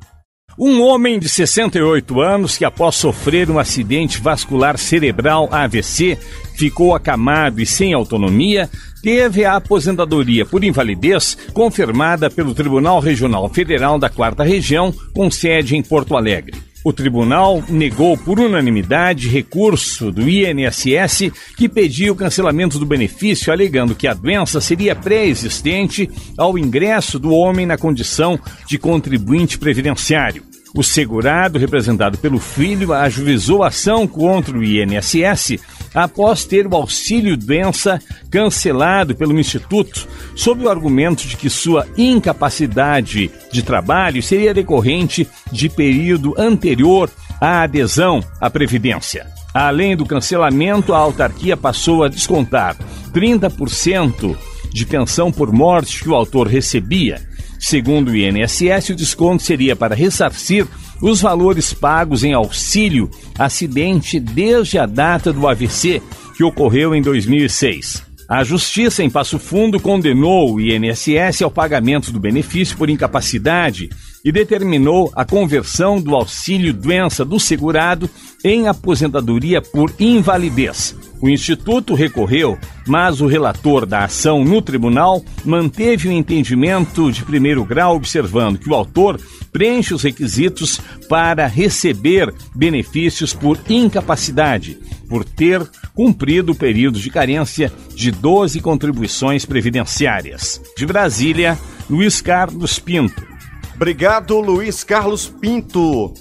Um 0.58 0.82
homem 0.82 1.20
de 1.20 1.28
68 1.28 2.22
anos 2.22 2.58
que, 2.58 2.64
após 2.64 2.96
sofrer 2.96 3.52
um 3.52 3.60
acidente 3.60 4.22
vascular 4.22 4.78
cerebral 4.78 5.50
AVC, 5.52 6.18
ficou 6.56 6.96
acamado 6.96 7.62
e 7.62 7.66
sem 7.66 7.94
autonomia, 7.94 8.70
teve 9.04 9.44
a 9.44 9.58
aposentadoria 9.58 10.46
por 10.46 10.64
invalidez 10.64 11.38
confirmada 11.54 12.30
pelo 12.30 12.56
Tribunal 12.56 13.02
Regional 13.02 13.50
Federal 13.50 14.00
da 14.00 14.10
Quarta 14.10 14.46
Região, 14.46 14.94
com 15.14 15.30
sede 15.30 15.76
em 15.76 15.84
Porto 15.84 16.16
Alegre. 16.16 16.75
O 16.88 16.94
tribunal 16.94 17.64
negou 17.68 18.16
por 18.16 18.40
unanimidade 18.40 19.28
recurso 19.28 20.12
do 20.12 20.30
INSS 20.30 21.32
que 21.58 21.68
pediu 21.68 22.14
o 22.14 22.16
cancelamento 22.16 22.78
do 22.78 22.86
benefício, 22.86 23.52
alegando 23.52 23.96
que 23.96 24.08
a 24.08 24.14
doença 24.14 24.62
seria 24.62 24.96
pré-existente 24.96 26.08
ao 26.38 26.60
ingresso 26.60 27.18
do 27.18 27.32
homem 27.32 27.66
na 27.66 27.76
condição 27.76 28.40
de 28.68 28.78
contribuinte 28.78 29.58
previdenciário. 29.58 30.44
O 30.78 30.84
segurado, 30.84 31.58
representado 31.58 32.18
pelo 32.18 32.38
filho, 32.38 32.92
ajuizou 32.92 33.64
ação 33.64 34.06
contra 34.06 34.58
o 34.58 34.62
INSS 34.62 35.58
após 35.94 36.44
ter 36.44 36.68
o 36.68 36.76
auxílio 36.76 37.38
doença 37.38 37.98
cancelado 38.30 39.16
pelo 39.16 39.40
Instituto, 39.40 40.06
sob 40.36 40.66
o 40.66 40.70
argumento 40.70 41.26
de 41.26 41.38
que 41.38 41.50
sua 41.50 41.88
incapacidade 41.98 43.32
de 43.54 43.64
trabalho 43.64 44.22
seria 44.22 44.54
decorrente 44.54 45.26
de 45.50 45.70
período 45.70 46.36
anterior 46.38 47.10
à 47.40 47.62
adesão 47.64 48.22
à 48.42 48.50
Previdência. 48.50 49.28
Além 49.54 49.96
do 49.96 50.06
cancelamento, 50.06 50.94
a 50.94 50.98
autarquia 50.98 51.56
passou 51.56 52.04
a 52.04 52.10
descontar 52.10 52.76
30% 53.14 54.36
de 54.74 54.86
pensão 54.86 55.32
por 55.32 55.54
morte 55.54 56.04
que 56.04 56.10
o 56.10 56.16
autor 56.16 56.48
recebia. 56.48 57.22
Segundo 57.68 58.10
o 58.10 58.16
INSS, 58.16 58.90
o 58.90 58.96
desconto 58.96 59.42
seria 59.42 59.76
para 59.76 59.96
ressarcir 59.96 60.68
os 61.02 61.22
valores 61.22 61.74
pagos 61.74 62.24
em 62.24 62.32
auxílio 62.32 63.10
acidente 63.40 64.20
desde 64.20 64.78
a 64.78 64.86
data 64.86 65.34
do 65.34 65.48
AVC, 65.48 66.00
que 66.38 66.44
ocorreu 66.44 66.94
em 66.94 67.02
2006. 67.02 68.04
A 68.30 68.44
Justiça 68.44 69.02
em 69.02 69.10
Passo 69.10 69.40
Fundo 69.40 69.80
condenou 69.80 70.54
o 70.54 70.62
INSS 70.62 71.42
ao 71.42 71.50
pagamento 71.50 72.12
do 72.12 72.20
benefício 72.20 72.78
por 72.78 72.88
incapacidade 72.88 73.90
e 74.26 74.32
determinou 74.32 75.12
a 75.16 75.24
conversão 75.24 76.02
do 76.02 76.16
auxílio 76.16 76.74
doença 76.74 77.24
do 77.24 77.40
segurado 77.40 78.10
em 78.44 78.68
aposentadoria 78.68 79.62
por 79.62 79.94
invalidez. 80.00 80.96
O 81.22 81.30
Instituto 81.30 81.94
recorreu, 81.94 82.58
mas 82.88 83.22
o 83.22 83.28
relator 83.28 83.86
da 83.86 84.04
ação 84.04 84.44
no 84.44 84.64
tribunal 84.64 85.24
manteve 85.46 86.10
o 86.10 86.12
entendimento 86.12 87.12
de 87.12 87.24
primeiro 87.24 87.64
grau, 87.64 87.96
observando 87.96 88.58
que 88.58 88.70
o 88.70 88.74
autor 88.74 89.20
preenche 89.52 89.94
os 89.94 90.02
requisitos 90.02 90.82
para 91.08 91.46
receber 91.46 92.34
benefícios 92.54 93.32
por 93.32 93.60
incapacidade, 93.70 94.78
por 95.08 95.24
ter 95.24 95.62
cumprido 95.94 96.52
o 96.52 96.56
período 96.56 97.00
de 97.00 97.10
carência 97.10 97.72
de 97.96 98.12
12 98.12 98.60
contribuições 98.60 99.46
previdenciárias. 99.46 100.62
De 100.76 100.86
Brasília, 100.86 101.58
Luiz 101.90 102.22
Carlos 102.22 102.80
Pinto. 102.80 103.35
Obrigado, 103.76 104.40
Luiz 104.40 104.84
Carlos 104.84 105.28
Pinto. 105.28 106.14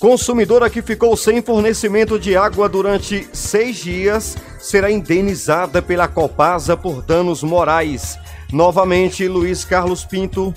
Consumidora 0.00 0.70
que 0.70 0.82
ficou 0.82 1.16
sem 1.16 1.42
fornecimento 1.42 2.18
de 2.18 2.34
água 2.36 2.68
durante 2.68 3.28
seis 3.32 3.76
dias 3.76 4.36
será 4.58 4.90
indenizada 4.90 5.82
pela 5.82 6.08
Copasa 6.08 6.76
por 6.76 7.02
danos 7.02 7.42
morais. 7.42 8.18
Novamente, 8.50 9.28
Luiz 9.28 9.64
Carlos 9.64 10.04
Pinto. 10.04 10.52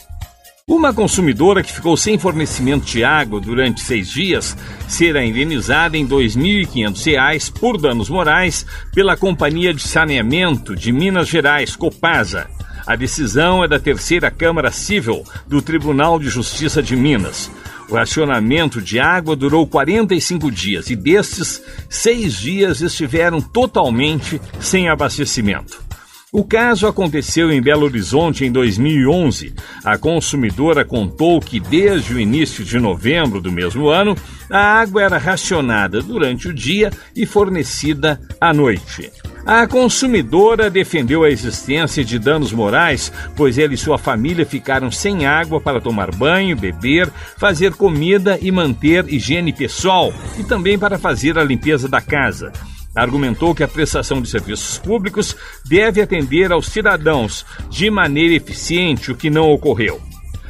Uma 0.68 0.92
consumidora 0.94 1.62
que 1.62 1.72
ficou 1.72 1.96
sem 1.96 2.18
fornecimento 2.18 2.86
de 2.86 3.04
água 3.04 3.40
durante 3.40 3.82
seis 3.82 4.10
dias 4.10 4.58
será 4.88 5.24
indenizada 5.24 5.96
em 5.96 6.06
R$ 6.06 6.10
2.500 6.10 7.52
por 7.60 7.78
danos 7.78 8.10
morais 8.10 8.66
pela 8.94 9.16
Companhia 9.16 9.74
de 9.74 9.82
Saneamento 9.82 10.76
de 10.76 10.92
Minas 10.92 11.28
Gerais, 11.28 11.76
Copasa. 11.76 12.55
A 12.86 12.96
decisão 12.96 13.64
é 13.64 13.68
da 13.68 13.80
terceira 13.80 14.30
Câmara 14.30 14.72
Civil 14.72 15.24
do 15.48 15.62
Tribunal 15.62 16.20
de 16.20 16.30
Justiça 16.30 16.84
de 16.84 16.96
Minas. 16.96 17.50
O 17.90 17.96
racionamento 17.96 18.82
de 18.82 19.00
água 19.00 19.36
durou 19.36 19.66
45 19.68 20.52
dias 20.52 20.90
e 20.90 20.96
destes, 20.96 21.62
seis 21.90 22.34
dias 22.34 22.82
estiveram 22.82 23.40
totalmente 23.42 24.42
sem 24.60 24.90
abastecimento. 24.90 25.85
O 26.38 26.44
caso 26.44 26.86
aconteceu 26.86 27.50
em 27.50 27.62
Belo 27.62 27.86
Horizonte 27.86 28.44
em 28.44 28.52
2011. 28.52 29.54
A 29.86 29.98
consumidora 29.98 30.84
contou 30.84 31.40
que 31.40 31.62
desde 31.62 32.14
o 32.14 32.20
início 32.20 32.66
de 32.66 32.78
novembro 32.78 33.40
do 33.40 33.50
mesmo 33.50 33.88
ano, 33.88 34.18
a 34.52 34.60
água 34.82 35.02
era 35.02 35.18
racionada 35.18 36.02
durante 36.02 36.50
o 36.50 36.54
dia 36.54 36.92
e 37.16 37.26
fornecida 37.26 38.20
à 38.40 38.54
noite. 38.54 39.10
A 39.46 39.66
consumidora 39.66 40.70
defendeu 40.70 41.24
a 41.24 41.30
existência 41.30 42.04
de 42.04 42.20
danos 42.20 42.52
morais, 42.52 43.14
pois 43.34 43.58
ela 43.58 43.74
e 43.74 43.78
sua 43.78 43.98
família 43.98 44.46
ficaram 44.46 44.92
sem 44.92 45.26
água 45.26 45.62
para 45.62 45.80
tomar 45.80 46.14
banho, 46.14 46.58
beber, 46.58 47.10
fazer 47.38 47.72
comida 47.76 48.38
e 48.42 48.52
manter 48.52 49.08
higiene 49.08 49.54
pessoal, 49.54 50.14
e 50.38 50.44
também 50.44 50.78
para 50.78 51.00
fazer 51.00 51.40
a 51.40 51.46
limpeza 51.46 51.88
da 51.88 52.02
casa 52.02 52.52
argumentou 52.96 53.54
que 53.54 53.64
a 53.64 53.68
prestação 53.68 54.22
de 54.22 54.30
serviços 54.30 54.78
públicos 54.78 55.36
deve 55.66 56.02
atender 56.02 56.52
aos 56.52 56.68
cidadãos 56.68 57.46
de 57.70 57.90
maneira 57.92 58.34
eficiente, 58.34 59.12
o 59.12 59.16
que 59.16 59.30
não 59.30 59.52
ocorreu. 59.52 60.02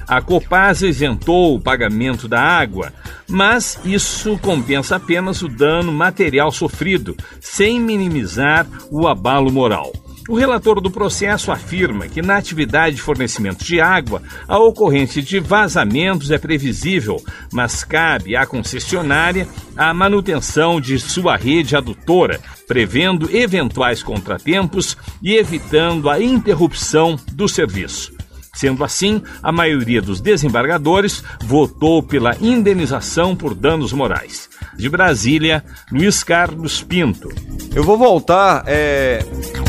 A 0.08 0.22
Copasa 0.22 0.88
isentou 0.88 1.56
o 1.56 1.60
pagamento 1.60 2.28
da 2.28 2.40
água, 2.40 2.94
mas 3.28 3.80
isso 3.84 4.38
compensa 4.38 4.98
apenas 4.98 5.42
o 5.42 5.48
dano 5.48 5.92
material 5.92 6.52
sofrido, 6.52 7.18
sem 7.42 7.80
minimizar 7.80 8.68
o 8.92 9.08
abalo 9.08 9.52
moral. 9.52 9.92
O 10.28 10.36
relator 10.36 10.82
do 10.82 10.90
processo 10.90 11.52
afirma 11.52 12.08
que 12.08 12.20
na 12.20 12.38
atividade 12.38 12.96
de 12.96 13.02
fornecimento 13.02 13.64
de 13.64 13.80
água, 13.80 14.24
a 14.48 14.58
ocorrência 14.58 15.22
de 15.22 15.40
vazamentos 15.40 16.32
é 16.32 16.40
previsível, 16.40 17.24
mas 17.54 17.84
cabe 17.84 18.36
à 18.36 18.44
concessionária 18.44 19.48
a 19.78 19.94
manutenção 19.94 20.82
de 20.82 20.98
sua 20.98 21.36
rede 21.36 21.76
adutora, 21.76 22.40
prevendo 22.68 23.30
eventuais 23.36 24.02
contratempos 24.02 24.98
e 25.22 25.36
evitando 25.36 26.10
a 26.10 26.20
interrupção 26.20 27.20
do 27.32 27.48
serviço. 27.48 28.12
Sendo 28.52 28.84
assim, 28.84 29.22
a 29.44 29.52
maioria 29.52 30.02
dos 30.02 30.22
desembargadores 30.22 31.24
votou 31.44 32.02
pela 32.02 32.36
indenização 32.42 33.36
por 33.36 33.54
danos 33.54 33.94
morais. 33.94 34.50
De 34.76 34.90
Brasília, 34.90 35.64
Luiz 35.92 36.24
Carlos 36.24 36.84
Pinto. 36.84 37.30
Eu 37.74 37.84
vou 37.84 37.98
voltar 37.98 38.64
é, 38.68 39.20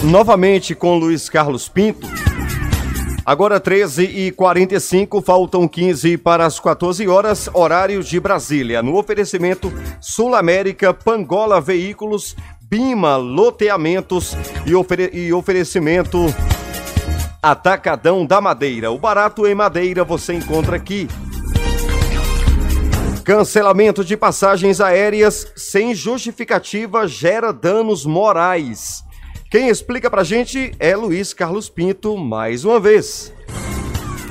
novamente 0.05 0.75
com 0.75 0.99
Luiz 0.99 1.29
Carlos 1.29 1.69
Pinto, 1.69 2.07
Agora 3.27 3.59
13 3.59 4.05
e 4.05 4.31
45 4.31 5.21
faltam 5.21 5.67
15 5.67 6.17
para 6.17 6.47
as 6.47 6.61
14 6.61 7.09
horas, 7.09 7.51
horário 7.53 8.01
de 8.01 8.21
Brasília. 8.21 8.85
No 8.85 8.97
oferecimento 8.97 9.73
Sul 10.01 10.37
América, 10.37 10.95
Pangola 10.95 11.61
Veículos, 11.61 12.37
Bima 12.71 13.17
Loteamentos 13.17 14.37
e, 14.65 14.77
ofere 14.77 15.11
e 15.13 15.33
oferecimento 15.33 16.33
Atacadão 17.43 18.25
da 18.25 18.41
Madeira. 18.41 18.93
O 18.93 18.99
barato 18.99 19.45
em 19.45 19.57
madeira 19.57 20.05
você 20.05 20.35
encontra 20.35 20.77
aqui. 20.77 21.09
Cancelamento 23.27 24.05
de 24.05 24.17
passagens 24.17 24.81
aéreas 24.81 25.53
sem 25.57 25.93
justificativa 25.97 27.09
gera 27.09 27.53
danos 27.53 28.07
morais. 28.07 29.03
Quem 29.51 29.69
explica 29.69 30.09
pra 30.09 30.23
gente 30.23 30.71
é 30.79 30.95
Luiz 30.95 31.35
Carlos 31.35 31.69
Pinto, 31.69 32.17
mais 32.17 32.65
uma 32.65 32.79
vez. 32.79 33.35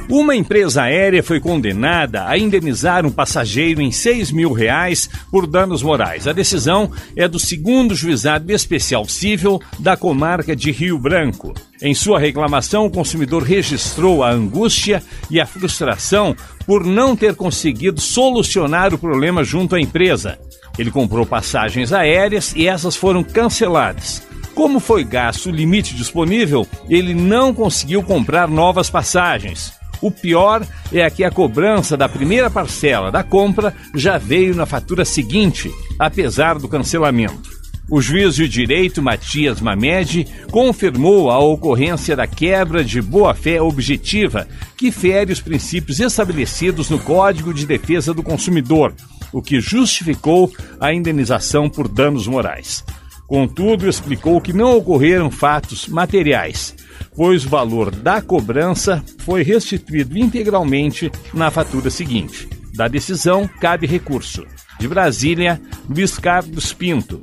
Uma 0.08 0.36
empresa 0.36 0.84
aérea 0.84 1.24
foi 1.24 1.40
condenada 1.40 2.28
a 2.28 2.38
indenizar 2.38 3.08
um 3.08 3.12
passageiro 3.12 3.82
em 3.82 3.92
6 3.92 4.32
mil 4.32 4.54
reais 4.54 5.10
por 5.32 5.48
danos 5.48 5.82
morais. 5.82 6.28
A 6.28 6.32
decisão 6.32 6.92
é 7.16 7.28
do 7.28 7.40
segundo 7.40 7.96
juizado 7.96 8.52
especial 8.52 9.06
civil 9.06 9.60
da 9.80 9.98
comarca 9.98 10.56
de 10.56 10.72
Rio 10.72 11.00
Branco. 11.00 11.56
Em 11.82 11.96
sua 11.96 12.20
reclamação, 12.20 12.86
o 12.86 12.92
consumidor 12.92 13.42
registrou 13.42 14.24
a 14.24 14.30
angústia 14.30 15.02
e 15.30 15.42
a 15.42 15.46
frustração 15.46 16.36
por 16.68 16.86
não 16.86 17.16
ter 17.16 17.34
conseguido 17.34 18.00
solucionar 18.00 18.94
o 18.94 19.00
problema 19.00 19.44
junto 19.44 19.76
à 19.76 19.82
empresa. 19.82 20.38
Ele 20.78 20.92
comprou 20.92 21.26
passagens 21.26 21.92
aéreas 21.92 22.54
e 22.56 22.68
essas 22.68 22.96
foram 22.96 23.24
canceladas. 23.24 24.22
Como 24.54 24.80
foi 24.80 25.04
gasto 25.04 25.48
o 25.48 25.52
limite 25.52 25.96
disponível, 25.96 26.66
ele 26.88 27.16
não 27.16 27.54
conseguiu 27.54 28.04
comprar 28.04 28.48
novas 28.48 28.90
passagens. 28.90 29.74
O 30.02 30.12
pior 30.12 30.66
é 30.92 31.10
que 31.10 31.24
a 31.24 31.32
cobrança 31.32 31.96
da 31.98 32.08
primeira 32.08 32.50
parcela 32.50 33.12
da 33.12 33.24
compra 33.24 33.74
já 33.94 34.18
veio 34.18 34.56
na 34.56 34.66
fatura 34.66 35.06
seguinte, 35.06 35.72
apesar 35.98 36.60
do 36.60 36.68
cancelamento. 36.68 37.56
O 37.88 38.02
juiz 38.02 38.36
de 38.36 38.50
direito 38.50 39.02
Matias 39.02 39.62
Mamed 39.62 40.28
confirmou 40.50 41.30
a 41.30 41.38
ocorrência 41.38 42.16
da 42.16 42.26
quebra 42.26 42.84
de 42.84 43.00
boa-fé 43.00 43.62
objetiva, 43.62 44.48
que 44.76 44.92
fere 44.92 45.32
os 45.32 45.40
princípios 45.40 46.00
estabelecidos 46.00 46.90
no 46.90 46.98
Código 46.98 47.54
de 47.54 47.68
Defesa 47.68 48.12
do 48.12 48.24
Consumidor, 48.24 48.94
o 49.32 49.40
que 49.40 49.62
justificou 49.62 50.52
a 50.80 50.94
indenização 50.94 51.70
por 51.70 51.88
danos 51.88 52.26
morais. 52.26 52.84
Contudo, 53.28 53.88
explicou 53.88 54.42
que 54.42 54.54
não 54.54 54.78
ocorreram 54.78 55.30
fatos 55.30 55.88
materiais, 55.88 56.76
pois 57.16 57.46
o 57.46 57.50
valor 57.50 57.92
da 57.92 58.22
cobrança 58.22 59.04
foi 59.20 59.44
restituído 59.44 60.18
integralmente 60.18 61.12
na 61.34 61.50
fatura 61.50 61.90
seguinte. 61.90 62.48
Da 62.74 62.88
decisão, 62.88 63.50
cabe 63.60 63.88
recurso. 63.88 64.46
De 64.80 64.88
Brasília, 64.88 65.62
Luiz 65.90 66.18
Carlos 66.20 66.74
Pinto. 66.74 67.22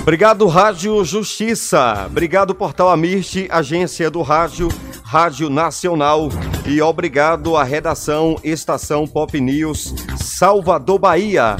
Obrigado, 0.00 0.46
Rádio 0.46 1.04
Justiça. 1.04 2.06
Obrigado, 2.06 2.54
Portal 2.54 2.88
Amirte, 2.88 3.46
agência 3.50 4.10
do 4.10 4.22
rádio, 4.22 4.68
Rádio 5.04 5.50
Nacional. 5.50 6.30
E 6.64 6.80
obrigado 6.80 7.56
à 7.56 7.64
redação 7.64 8.36
Estação 8.42 9.06
Pop 9.06 9.38
News, 9.38 9.94
Salvador, 10.16 10.98
Bahia. 10.98 11.56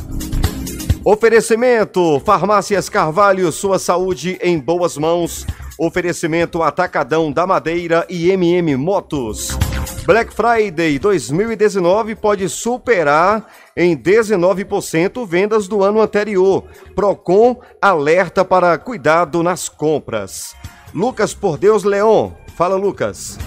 Oferecimento: 1.05 2.21
Farmácias 2.25 2.89
Carvalho, 2.89 3.53
sua 3.53 3.79
saúde 3.79 4.39
em 4.43 4.59
boas 4.59 4.97
mãos. 4.97 5.47
Oferecimento 5.79 6.63
Atacadão 6.63 7.31
da 7.31 7.47
Madeira 7.47 8.05
e 8.11 8.31
MM 8.31 8.77
Motos. 8.77 9.57
Black 10.05 10.35
Friday 10.35 10.99
2019 10.99 12.17
pode 12.17 12.49
superar 12.49 13.47
em 13.77 13.97
19% 13.97 15.25
vendas 15.27 15.69
do 15.69 15.85
ano 15.85 16.01
anterior. 16.01 16.65
Procon 16.95 17.61
alerta 17.81 18.45
para 18.45 18.77
cuidado 18.77 19.43
nas 19.43 19.69
compras. 19.69 20.57
Lucas 20.93 21.33
Por 21.33 21.57
Deus 21.57 21.85
Leon. 21.85 22.33
Fala, 22.57 22.75
Lucas. 22.75 23.39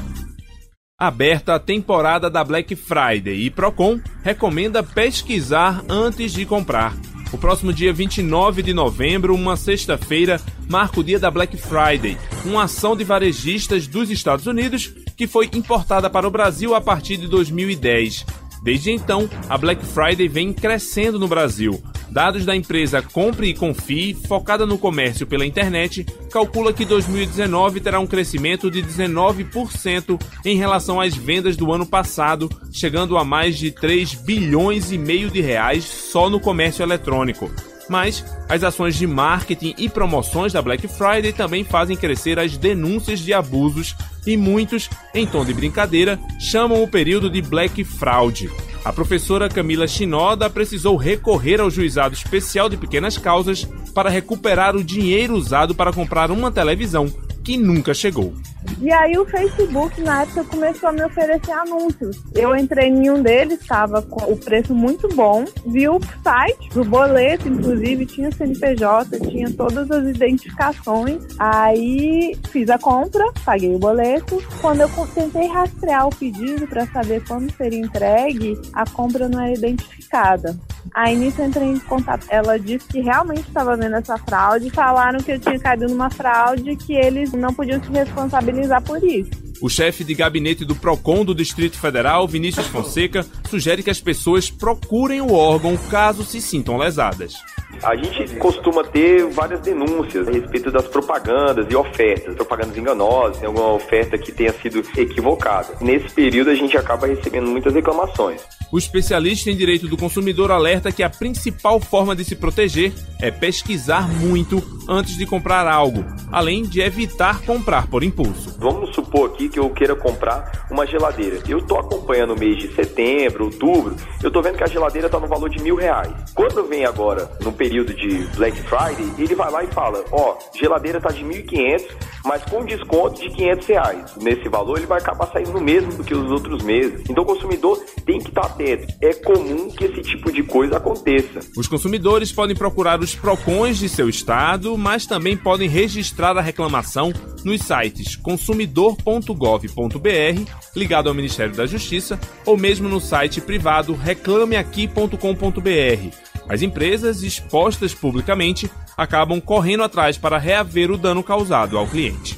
Aberta 0.98 1.56
a 1.56 1.60
temporada 1.60 2.30
da 2.30 2.44
Black 2.44 2.76
Friday 2.76 3.42
e 3.42 3.50
Procon 3.50 4.00
recomenda 4.24 4.84
pesquisar 4.84 5.84
antes 5.90 6.32
de 6.32 6.46
comprar. 6.46 6.96
O 7.32 7.38
próximo 7.38 7.72
dia 7.72 7.94
29 7.94 8.62
de 8.62 8.74
novembro, 8.74 9.34
uma 9.34 9.56
sexta-feira, 9.56 10.42
marca 10.70 11.00
o 11.00 11.04
dia 11.04 11.18
da 11.18 11.32
Black 11.32 11.56
Friday, 11.56 12.18
uma 12.44 12.64
ação 12.64 12.96
de 12.96 13.06
varejistas 13.06 13.88
dos 13.88 14.10
Estados 14.10 14.48
Unidos 14.48 14.94
que 15.16 15.28
foi 15.28 15.50
importada 15.54 16.10
para 16.10 16.28
o 16.28 16.32
Brasil 16.32 16.76
a 16.76 16.82
partir 16.82 17.16
de 17.16 17.28
2010. 17.28 18.26
Desde 18.62 18.91
então, 18.91 19.30
a 19.49 19.57
Black 19.57 19.84
Friday 19.86 20.28
vem 20.28 20.53
crescendo 20.53 21.18
no 21.18 21.28
Brasil. 21.28 21.82
Dados 22.12 22.45
da 22.45 22.55
empresa 22.55 23.01
Compre 23.01 23.47
e 23.47 23.53
Confie, 23.53 24.14
focada 24.14 24.66
no 24.66 24.78
comércio 24.78 25.26
pela 25.26 25.45
internet, 25.45 26.05
calcula 26.30 26.74
que 26.74 26.84
2019 26.84 27.80
terá 27.80 27.99
um 27.99 28.05
crescimento 28.05 28.70
de 28.70 28.84
19% 28.84 30.22
em 30.43 30.57
relação 30.57 30.99
às 30.99 31.16
vendas 31.16 31.55
do 31.55 31.72
ano 31.72 31.86
passado, 31.86 32.49
chegando 32.72 33.18
a 33.18 33.24
mais 33.24 33.57
de 33.57 33.72
3 33.72 34.14
bilhões 34.14 34.91
e 34.91 34.97
meio 34.97 35.32
de 35.32 35.39
reais 35.39 35.86
só 35.86 36.30
no 36.30 36.39
comércio 36.39 36.84
eletrônico. 36.84 37.49
Mas 37.90 38.24
as 38.48 38.64
ações 38.64 38.96
de 38.96 39.06
marketing 39.06 39.76
e 39.78 39.90
promoções 39.90 40.54
da 40.54 40.62
Black 40.62 40.88
Friday 40.88 41.34
também 41.34 41.64
fazem 41.64 41.98
crescer 41.98 42.40
as 42.40 42.58
denúncias 42.58 43.20
de 43.20 43.34
abusos 43.34 43.96
e 44.26 44.38
muitos, 44.38 44.90
em 45.14 45.26
tom 45.26 45.44
de 45.44 45.54
brincadeira, 45.54 46.20
chamam 46.40 46.82
o 46.84 46.88
período 46.88 47.30
de 47.30 47.42
Black 47.42 47.84
Fraud. 47.84 48.50
A 48.84 48.92
professora 48.92 49.48
Camila 49.48 49.88
Chinoda 49.88 50.50
precisou 50.50 50.96
recorrer 50.96 51.62
ao 51.62 51.70
juizado 51.70 52.16
especial 52.16 52.68
de 52.68 52.78
pequenas 52.78 53.18
causas 53.18 53.68
para 53.94 54.10
recuperar 54.10 54.76
o 54.76 54.84
dinheiro 54.84 55.36
usado 55.36 55.76
para 55.76 55.94
comprar 55.94 56.32
uma 56.32 56.52
televisão 56.52 57.12
que 57.44 57.58
nunca 57.58 57.94
chegou. 57.94 58.34
E 58.80 58.92
aí 58.92 59.18
o 59.18 59.26
Facebook 59.26 60.02
na 60.02 60.24
época 60.24 60.44
começou 60.44 60.89
a 60.89 60.92
me 60.92 61.04
oferecer 61.04 61.52
anúncios. 61.52 62.22
Eu 62.36 62.56
entrei 62.56 62.89
em 62.89 63.10
um 63.10 63.22
deles, 63.22 63.60
estava 63.62 64.02
com 64.02 64.32
o 64.32 64.38
preço 64.38 64.74
muito 64.74 65.08
bom, 65.10 65.46
vi 65.66 65.88
o 65.89 66.00
site, 66.24 66.78
o 66.78 66.86
boleto, 66.86 67.48
inclusive 67.48 68.06
tinha 68.06 68.32
CNPJ, 68.32 69.20
tinha 69.20 69.52
todas 69.52 69.89
as 69.89 70.08
identificações. 70.08 71.24
Aí 71.39 72.38
fiz 72.52 72.70
a 72.70 72.78
compra, 72.78 73.26
paguei 73.44 73.74
o 73.74 73.80
boleto. 73.80 74.42
Quando 74.62 74.82
eu 74.82 74.89
tentei 75.14 75.48
rastrear 75.48 76.08
o 76.08 76.16
pedido 76.16 76.68
para 76.68 76.86
saber 76.88 77.24
quando 77.28 77.52
seria 77.56 77.80
entregue, 77.80 78.60
a 78.74 78.86
compra 78.86 79.28
não 79.28 79.42
era 79.42 79.54
identificada. 79.54 80.58
Aí 80.94 81.16
nisso 81.16 81.42
eu 81.42 81.48
entrei 81.48 81.68
em 81.68 81.80
contato. 81.80 82.26
Ela 82.30 82.60
disse 82.60 82.88
que 82.88 83.02
realmente 83.02 83.48
estava 83.48 83.76
vendo 83.78 83.96
essa 83.96 84.18
fraude. 84.18 84.70
Falaram 84.70 85.20
que 85.20 85.32
eu 85.32 85.40
tinha 85.40 85.60
caído 85.60 85.88
numa 85.88 86.10
fraude 86.10 86.76
que 86.76 86.94
eles 86.94 87.32
não 87.34 87.54
podiam 87.54 87.82
se 87.84 87.92
responsabilizar 87.92 88.82
por 88.82 89.04
isso. 89.04 89.51
O 89.62 89.70
chefe 89.70 90.03
de 90.03 90.16
gabinete 90.16 90.66
do 90.66 90.76
PROCON 90.76 91.24
do 91.24 91.36
Distrito 91.36 91.78
Federal, 91.78 92.28
Vinícius 92.28 92.66
Fonseca, 92.66 93.24
sugere 93.47 93.84
que 93.84 93.91
as 93.91 94.01
pessoas 94.01 94.49
procurem 94.49 95.22
o 95.22 95.34
órgão 95.34 95.78
caso 95.78 96.24
se 96.24 96.41
sintam 96.41 96.78
lesadas. 96.78 97.36
A 97.84 97.95
gente 97.95 98.36
costuma 98.36 98.84
ter 98.84 99.26
várias 99.28 99.62
denúncias 99.62 100.28
a 100.28 100.32
respeito 100.32 100.72
das 100.72 100.88
propagandas 100.88 101.66
e 101.70 101.76
ofertas, 101.76 102.36
propagandas 102.36 102.78
enganosas, 102.78 103.43
alguma 103.43 103.74
oferta 103.74 104.18
que 104.18 104.32
tenha 104.32 104.51
sido 104.53 104.84
equivocada. 104.97 105.76
Nesse 105.80 106.09
período 106.09 106.49
a 106.49 106.55
gente 106.55 106.76
acaba 106.78 107.07
recebendo 107.07 107.47
muitas 107.47 107.74
reclamações. 107.74 108.41
O 108.72 108.78
especialista 108.78 109.49
em 109.49 109.55
direito 109.55 109.88
do 109.88 109.97
consumidor 109.97 110.51
alerta 110.51 110.91
que 110.91 111.03
a 111.03 111.09
principal 111.09 111.80
forma 111.80 112.16
de 112.16 112.24
se 112.24 112.36
proteger 112.36 112.93
é 113.20 113.30
pesquisar 113.30 114.07
muito 114.07 114.62
antes 114.88 115.18
de 115.18 115.26
comprar 115.26 115.68
algo, 115.68 116.05
além 116.32 116.64
de 116.64 116.82
evitar 116.82 117.41
comprar 117.41 117.88
por 117.88 118.03
impulso. 118.03 118.57
Vamos 118.59 118.93
supor 118.93 119.32
aqui 119.32 119.49
que 119.52 119.60
eu 119.60 119.70
queira 119.70 119.95
comprar 119.95 120.66
uma 120.72 120.88
geladeira. 120.88 121.39
Eu 121.47 121.60
estou 121.60 121.78
acompanhando 121.80 122.34
o 122.34 122.39
mês 122.39 122.58
de 122.58 122.74
setembro, 122.74 123.45
outubro, 123.45 123.95
eu 124.24 124.28
estou 124.28 124.41
vendo 124.41 124.58
que 124.58 124.64
a 124.64 124.68
geladeira 124.68 125.08
está 125.08 125.20
no 125.20 125.28
valor 125.28 125.49
de 125.49 125.62
mil 125.62 125.76
reais. 125.76 126.12
Quando 126.34 126.64
vem 126.68 126.86
agora, 126.86 127.30
no 127.41 127.52
período 127.52 127.93
de 127.93 128.26
Black 128.36 128.58
Friday, 128.62 129.14
ele 129.18 129.36
vai 129.36 129.52
lá 129.52 129.64
e 129.64 129.68
fala, 129.68 130.04
ó, 130.12 130.38
oh, 130.38 130.58
geladeira 130.58 130.97
está 130.97 131.10
de 131.10 131.24
1.500, 131.24 131.86
mas 132.26 132.43
com 132.45 132.64
desconto 132.64 133.22
de 133.22 133.30
500 133.30 133.68
reais. 133.68 134.16
Nesse 134.22 134.47
valor 134.47 134.78
ele 134.78 134.88
vai 134.88 134.99
acabar 134.99 135.28
saindo 135.32 135.52
no 135.52 135.62
mesmo 135.62 135.91
do 135.93 136.04
que 136.04 136.14
os 136.14 136.32
outros 136.32 136.64
meses. 136.64 137.04
Então 137.10 137.24
o 137.24 137.28
consumidor 137.28 137.84
tem 138.06 138.20
que 138.20 138.30
estar 138.30 138.45
atento. 138.45 138.93
É 139.02 139.14
comum 139.14 139.70
que 139.70 139.86
esse 139.86 140.02
tipo 140.02 140.32
de 140.32 140.43
coisa 140.43 140.78
aconteça. 140.78 141.39
Os 141.58 141.68
consumidores 141.68 142.32
podem 142.32 142.56
procurar 142.56 142.99
os 142.99 143.16
PROCONs 143.16 143.78
de 143.78 143.89
seu 143.89 144.08
estado, 144.08 144.78
mas 144.78 145.06
também 145.06 145.36
podem 145.36 145.68
registrar 145.68 146.38
a 146.38 146.41
reclamação 146.41 147.12
nos 147.44 147.62
sites 147.62 148.16
consumidor.gov.br, 148.16 150.52
ligado 150.76 151.10
ao 151.10 151.16
Ministério 151.16 151.56
da 151.56 151.66
Justiça, 151.66 152.20
ou 152.46 152.58
mesmo 152.58 152.89
no 152.89 153.00
site 153.00 153.42
privado 153.42 153.94
reclameaqui.com.br. 153.94 156.16
As 156.50 156.62
empresas 156.62 157.24
expostas 157.24 157.94
publicamente 157.94 158.70
acabam 158.98 159.39
correndo 159.39 159.84
atrás 159.84 160.18
para 160.18 160.38
reaver 160.38 160.92
o 160.92 160.98
dano 160.98 161.24
causado 161.24 161.78
ao 161.78 161.88
cliente. 161.88 162.38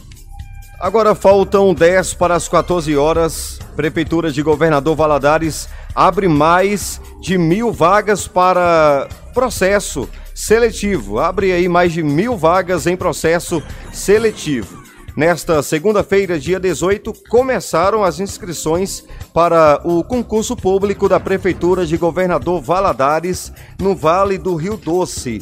Agora 0.79 1.15
faltam 1.15 1.73
10 1.73 2.13
para 2.15 2.35
as 2.35 2.49
14 2.49 2.95
horas. 2.97 3.59
Prefeitura 3.75 4.31
de 4.31 4.41
Governador 4.41 4.95
Valadares 4.95 5.69
abre 5.95 6.27
mais 6.27 6.99
de 7.21 7.37
mil 7.37 7.71
vagas 7.71 8.27
para 8.27 9.07
processo 9.33 10.09
seletivo. 10.35 11.19
Abre 11.19 11.53
aí 11.53 11.69
mais 11.69 11.93
de 11.93 12.03
mil 12.03 12.35
vagas 12.35 12.85
em 12.85 12.97
processo 12.97 13.63
seletivo. 13.93 14.82
Nesta 15.15 15.61
segunda-feira, 15.61 16.39
dia 16.39 16.59
18, 16.59 17.13
começaram 17.29 18.03
as 18.03 18.19
inscrições 18.19 19.03
para 19.31 19.79
o 19.83 20.03
concurso 20.03 20.55
público 20.55 21.07
da 21.07 21.19
Prefeitura 21.19 21.85
de 21.85 21.95
Governador 21.97 22.59
Valadares, 22.59 23.53
no 23.79 23.95
Vale 23.95 24.39
do 24.39 24.55
Rio 24.55 24.75
Doce. 24.75 25.39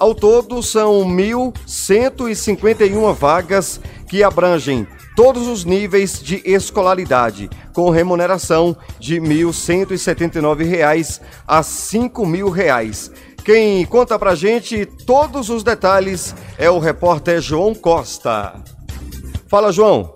Ao 0.00 0.12
todo, 0.12 0.60
são 0.60 1.04
1.151 1.04 3.14
vagas 3.14 3.80
que 4.08 4.24
abrangem 4.24 4.88
todos 5.14 5.46
os 5.46 5.64
níveis 5.64 6.20
de 6.20 6.42
escolaridade, 6.44 7.48
com 7.72 7.90
remuneração 7.90 8.76
de 8.98 9.20
R$ 9.20 9.44
1.179 9.44 11.20
a 11.46 11.58
R$ 11.58 11.62
5.000. 11.62 13.12
Quem 13.44 13.86
conta 13.86 14.18
pra 14.18 14.34
gente 14.34 14.84
todos 14.84 15.48
os 15.48 15.62
detalhes 15.62 16.34
é 16.58 16.68
o 16.68 16.80
repórter 16.80 17.40
João 17.40 17.72
Costa. 17.72 18.60
Fala, 19.52 19.70
João. 19.70 20.14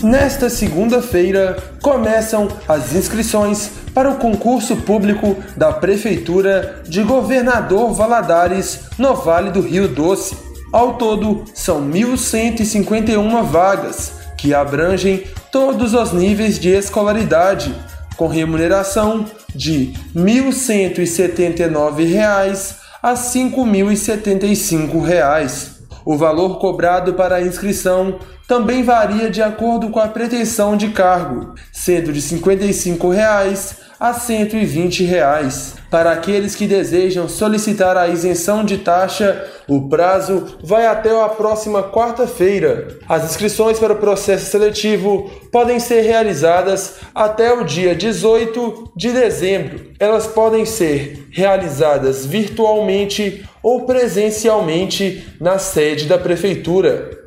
Nesta 0.00 0.48
segunda-feira 0.48 1.56
começam 1.82 2.46
as 2.68 2.94
inscrições 2.94 3.68
para 3.92 4.08
o 4.08 4.14
concurso 4.14 4.76
público 4.76 5.36
da 5.56 5.72
Prefeitura 5.72 6.80
de 6.86 7.02
Governador 7.02 7.92
Valadares, 7.92 8.82
no 8.96 9.12
Vale 9.16 9.50
do 9.50 9.60
Rio 9.60 9.88
Doce. 9.88 10.36
Ao 10.72 10.96
todo, 10.96 11.42
são 11.52 11.82
1.151 11.90 13.42
vagas, 13.42 14.12
que 14.38 14.54
abrangem 14.54 15.24
todos 15.50 15.92
os 15.92 16.12
níveis 16.12 16.56
de 16.56 16.68
escolaridade, 16.68 17.74
com 18.16 18.28
remuneração 18.28 19.24
de 19.52 19.94
R$ 20.14 20.22
1.179 20.22 22.76
a 23.02 23.10
R$ 23.10 23.16
5.075. 23.16 25.73
O 26.04 26.16
valor 26.16 26.58
cobrado 26.58 27.14
para 27.14 27.36
a 27.36 27.42
inscrição 27.42 28.18
também 28.46 28.82
varia 28.82 29.30
de 29.30 29.42
acordo 29.42 29.88
com 29.88 29.98
a 29.98 30.08
pretensão 30.08 30.76
de 30.76 30.90
cargo, 30.90 31.54
sendo 31.72 32.12
de 32.12 32.20
55 32.20 33.08
reais 33.08 33.83
a 34.04 34.12
120 34.12 35.02
reais. 35.04 35.76
Para 35.90 36.12
aqueles 36.12 36.54
que 36.54 36.66
desejam 36.66 37.26
solicitar 37.26 37.96
a 37.96 38.06
isenção 38.06 38.62
de 38.62 38.76
taxa, 38.76 39.50
o 39.66 39.88
prazo 39.88 40.58
vai 40.62 40.84
até 40.84 41.08
a 41.18 41.26
próxima 41.30 41.82
quarta-feira. 41.84 42.98
As 43.08 43.24
inscrições 43.24 43.78
para 43.78 43.94
o 43.94 43.98
processo 43.98 44.50
seletivo 44.50 45.30
podem 45.50 45.80
ser 45.80 46.02
realizadas 46.02 46.96
até 47.14 47.54
o 47.54 47.64
dia 47.64 47.94
18 47.94 48.92
de 48.94 49.10
dezembro. 49.10 49.92
Elas 49.98 50.26
podem 50.26 50.66
ser 50.66 51.26
realizadas 51.30 52.26
virtualmente 52.26 53.48
ou 53.62 53.86
presencialmente 53.86 55.34
na 55.40 55.58
sede 55.58 56.04
da 56.04 56.18
prefeitura 56.18 57.24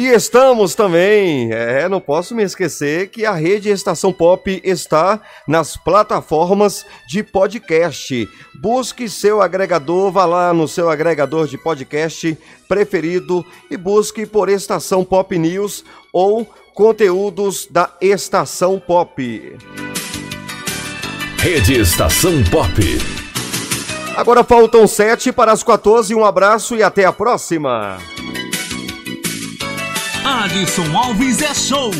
E 0.00 0.06
estamos 0.06 0.74
também, 0.74 1.52
é, 1.52 1.86
não 1.86 2.00
posso 2.00 2.34
me 2.34 2.42
esquecer 2.42 3.10
que 3.10 3.26
a 3.26 3.34
rede 3.34 3.68
Estação 3.68 4.10
Pop 4.10 4.58
está 4.64 5.20
nas 5.46 5.76
plataformas 5.76 6.86
de 7.06 7.22
podcast. 7.22 8.26
Busque 8.54 9.10
seu 9.10 9.42
agregador, 9.42 10.10
vá 10.10 10.24
lá 10.24 10.54
no 10.54 10.66
seu 10.66 10.88
agregador 10.88 11.46
de 11.46 11.58
podcast 11.58 12.34
preferido 12.66 13.44
e 13.70 13.76
busque 13.76 14.24
por 14.24 14.48
Estação 14.48 15.04
Pop 15.04 15.38
News 15.38 15.84
ou 16.14 16.50
conteúdos 16.72 17.68
da 17.70 17.94
Estação 18.00 18.80
Pop. 18.80 19.58
Rede 21.40 21.78
Estação 21.78 22.42
Pop. 22.50 22.72
Agora 24.16 24.42
faltam 24.44 24.86
sete 24.86 25.30
para 25.30 25.52
as 25.52 25.62
14. 25.62 26.14
Um 26.14 26.24
abraço 26.24 26.74
e 26.74 26.82
até 26.82 27.04
a 27.04 27.12
próxima. 27.12 27.98
Adson 30.24 30.94
Alves 30.94 31.40
é 31.40 31.54
show. 31.54 31.90